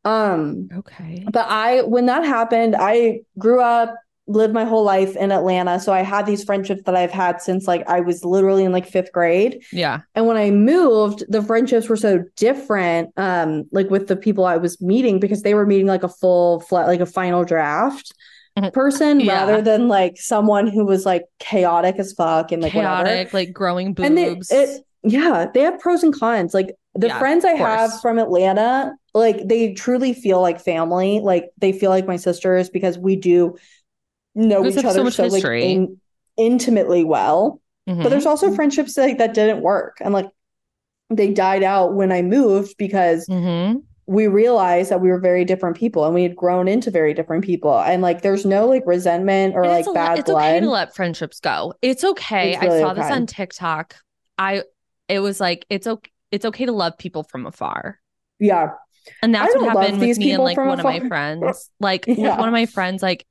[0.05, 3.95] Um okay But I, when that happened, I grew up,
[4.27, 5.79] lived my whole life in Atlanta.
[5.79, 8.85] So I had these friendships that I've had since like I was literally in like
[8.85, 9.63] fifth grade.
[9.71, 14.45] yeah And when I moved, the friendships were so different, um, like with the people
[14.45, 18.13] I was meeting because they were meeting like a full flat, like a final draft
[18.57, 18.73] Mhm.
[18.73, 19.39] person Yeah.
[19.39, 23.03] rather than like someone who was like chaotic as fuck and like whatever.
[23.03, 26.53] chaotic like growing boobs And they, it, yeah, they have pros and cons.
[26.53, 31.19] Like the Yeah, friends I have from Atlanta, like they truly feel like family.
[31.21, 33.55] Like they feel like my sisters because we do
[34.37, 35.97] know each of so other so, like in,
[36.37, 37.61] intimately well.
[37.89, 38.03] Mhm.
[38.03, 40.27] But there's also friendships like that didn't work, and like
[41.09, 43.81] they died out when I moved because Mhm.
[44.07, 47.43] we realized that we were very different people and we had grown into very different
[47.45, 47.77] people.
[47.79, 51.39] And like there's no like resentment or And like bad it's okay to let friendships
[51.39, 53.95] go it's okay It's really i saw this on tiktok
[54.37, 54.63] i
[55.09, 57.99] it was like it's okay it's okay to love people from afar
[58.39, 58.71] yeah.
[59.21, 61.69] And that's what happened with me and like one of my friends.
[61.79, 62.37] Like Yeah.
[62.37, 63.25] one of my friends, like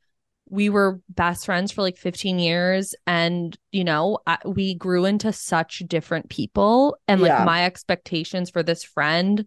[0.48, 2.94] we were best friends for like 15 years.
[3.06, 6.96] And, you know, I, we grew into such different people.
[7.08, 7.44] And like Yeah.
[7.44, 9.46] my expectations for this friend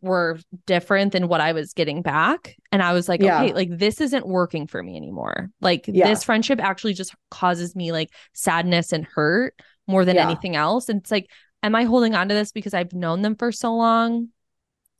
[0.00, 2.56] were different than what I was getting back.
[2.72, 3.42] And I was like, Yeah.
[3.42, 5.50] okay, like this isn't working for me anymore.
[5.60, 6.06] Like Yeah.
[6.06, 9.54] this friendship actually just causes me like sadness and hurt
[9.86, 10.88] more than anything else.
[10.88, 11.30] And it's like,
[11.62, 14.28] am I holding on to this because I've known them for so long?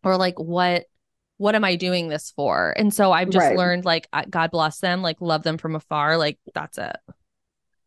[0.05, 0.85] Or like what
[1.39, 2.75] what am I doing this for?
[2.77, 3.57] And so I've just Right.
[3.57, 6.97] learned like God bless them, like love them from afar, like that's it.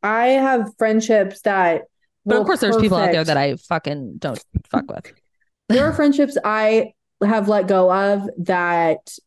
[0.01, 1.83] I have friendships that
[2.25, 5.13] But of course there's people out there that I fucking don't fuck with.
[5.69, 6.93] there are friendships I
[7.23, 9.17] have let go of that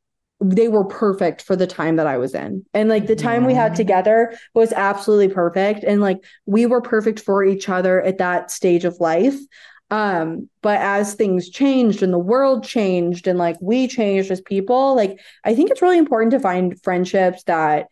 [0.41, 2.65] they were perfect for the time that I was in.
[2.75, 3.77] And like the time we had mm-hmm.
[3.77, 5.85] together was absolutely perfect.
[5.85, 9.39] And like we were perfect for each other at that stage of life.
[9.91, 14.97] Um, but as things changed and the world changed and like we changed as people,
[14.97, 17.87] like I think it's really important to find friendships that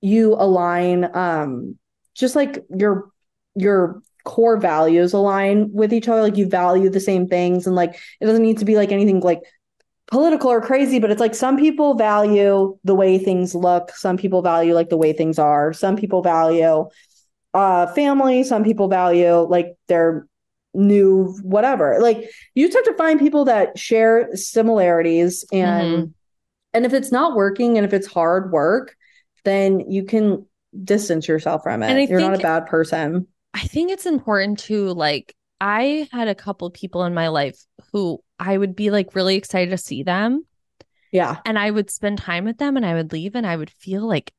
[0.00, 1.78] you align um
[2.14, 3.08] just like your
[3.54, 6.22] your core values align with each other.
[6.22, 9.20] Like you value the same things and like it doesn't need to be like anything
[9.20, 9.40] like
[10.08, 13.90] political or crazy but it's like some people value the way things look.
[13.90, 15.72] Some people value like the way things are.
[15.72, 16.88] Some people value
[17.54, 18.44] uh family.
[18.44, 20.26] Some people value like their
[20.74, 26.10] new whatever like you just have to find people that share similarities and mm-hmm.
[26.72, 28.96] and if it's not working and if it's hard work
[29.44, 30.46] then you can
[30.84, 34.88] distance yourself from it And you're not a bad person I think it's important to
[34.94, 37.58] like I had a couple people in my life
[37.92, 40.46] who I would be like really excited to see them
[41.10, 43.70] yeah and I would spend time with them and I would leave and I would
[43.70, 44.32] feel like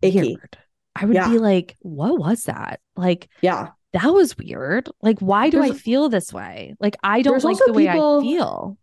[0.00, 0.36] Icky.
[0.36, 0.56] weird.
[0.96, 1.28] I would Yeah.
[1.28, 2.80] be like, what was that?
[2.96, 4.88] Like yeah that was weird.
[5.02, 6.74] Like why do I feel this way?
[6.80, 8.78] Like I don't like the way people- I feel.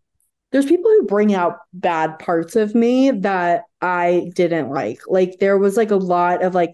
[0.52, 5.00] there's people who bring out bad parts of me that I didn't like.
[5.08, 6.72] Like there was like a lot of like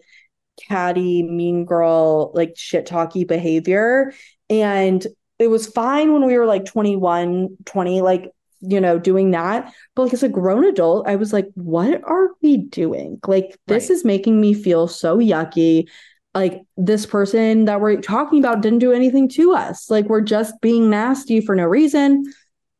[0.67, 4.13] catty, mean girl, like shit talky behavior.
[4.49, 5.05] And
[5.39, 8.29] it was fine when we were like 21, 20, like,
[8.61, 9.73] you know, doing that.
[9.95, 13.19] But like as a grown adult, I was like, what are we doing?
[13.27, 13.95] Like this Right.
[13.95, 15.87] is making me feel so yucky.
[16.35, 19.89] Like this person that we're talking about didn't do anything to us.
[19.89, 22.23] Like we're just being nasty for no reason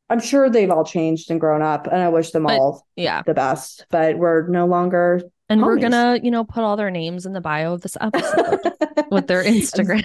[0.10, 3.24] I'm sure they've all changed and grown up, and I wish them But- all Yeah.
[3.26, 3.88] the best.
[3.90, 7.42] But we're no longer And we're gonna, you know, put all their names in the
[7.42, 8.60] bio of this episode
[9.12, 10.04] with their Instagram.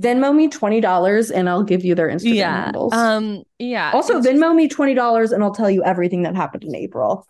[0.00, 2.64] Venmo me twenty dollars, and I'll give you their Instagram yeah.
[2.64, 2.92] handles.
[2.92, 3.90] Um, yeah.
[3.92, 7.26] also, it's just- me twenty dollars, and I'll tell you everything that happened in April.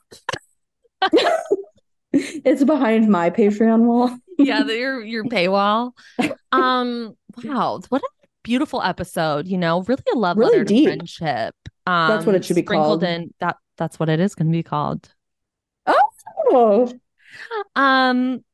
[2.13, 4.17] it's behind my Patreon wall.
[4.47, 5.93] Yeah, the- your your paywall.
[6.53, 8.09] Um, wow, what a
[8.43, 9.47] beautiful episode.
[9.47, 11.55] You know, really a love Really letter to friendship.
[11.87, 13.05] Um, That's what it should be called.
[13.05, 13.57] in that.
[13.77, 15.09] That's what it is going to be called.
[15.87, 16.93] Oh,
[17.77, 18.45] Um,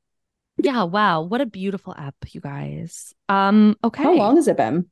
[0.59, 0.83] yeah.
[0.85, 3.15] Wow, what a beautiful app, you guys.
[3.29, 4.87] Um, okay, how long has it been?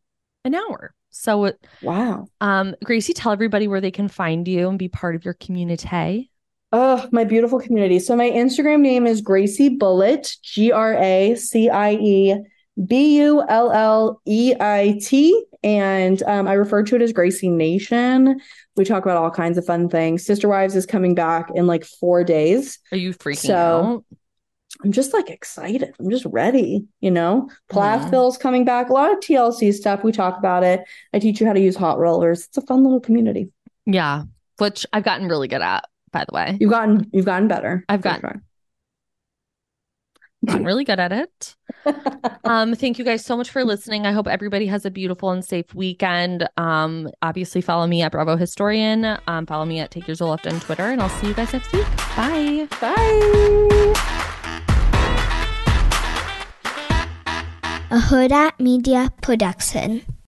[0.46, 0.94] an hour.
[1.10, 2.26] So, it- Wow.
[2.40, 6.30] um, Gracie, tell everybody where they can find you and be part of your community.
[6.76, 8.00] Oh, my beautiful community.
[8.00, 12.34] So my Instagram name is Gracie Bulleit, G R A C I E
[12.84, 15.44] B U L L E I T.
[15.62, 18.40] And um, I refer to it as Gracie Nation.
[18.76, 20.26] We talk about all kinds of fun things.
[20.26, 22.80] Sister Wives is coming back in like four days.
[22.90, 24.04] Are you freaking So, out?
[24.82, 25.94] I'm just like excited.
[26.00, 27.48] I'm just ready, you know?
[27.70, 28.90] Plathville's coming back.
[28.90, 30.02] A lot of TLC stuff.
[30.02, 30.80] We talk about it.
[31.12, 32.46] I teach you how to use hot rollers.
[32.46, 33.52] It's a fun little community.
[33.86, 34.24] Yeah,
[34.58, 35.84] which I've gotten really good at,
[36.14, 36.56] by the way.
[36.58, 37.84] You've gotten you've gotten better.
[37.90, 38.42] I've for gotten-
[40.46, 41.56] gotten really good at it.
[42.46, 44.04] Um, thank you guys so much for listening.
[44.06, 46.46] I hope everybody has a beautiful and safe weekend.
[46.58, 49.18] Um, obviously follow me at Bravo Historian.
[49.26, 51.72] Um, follow me at Take Yours Left on Twitter, and I'll see you guys next
[51.72, 51.86] week.
[52.14, 52.68] Bye.
[52.82, 53.94] Bye.
[57.90, 60.02] a Hurrdat Media Production.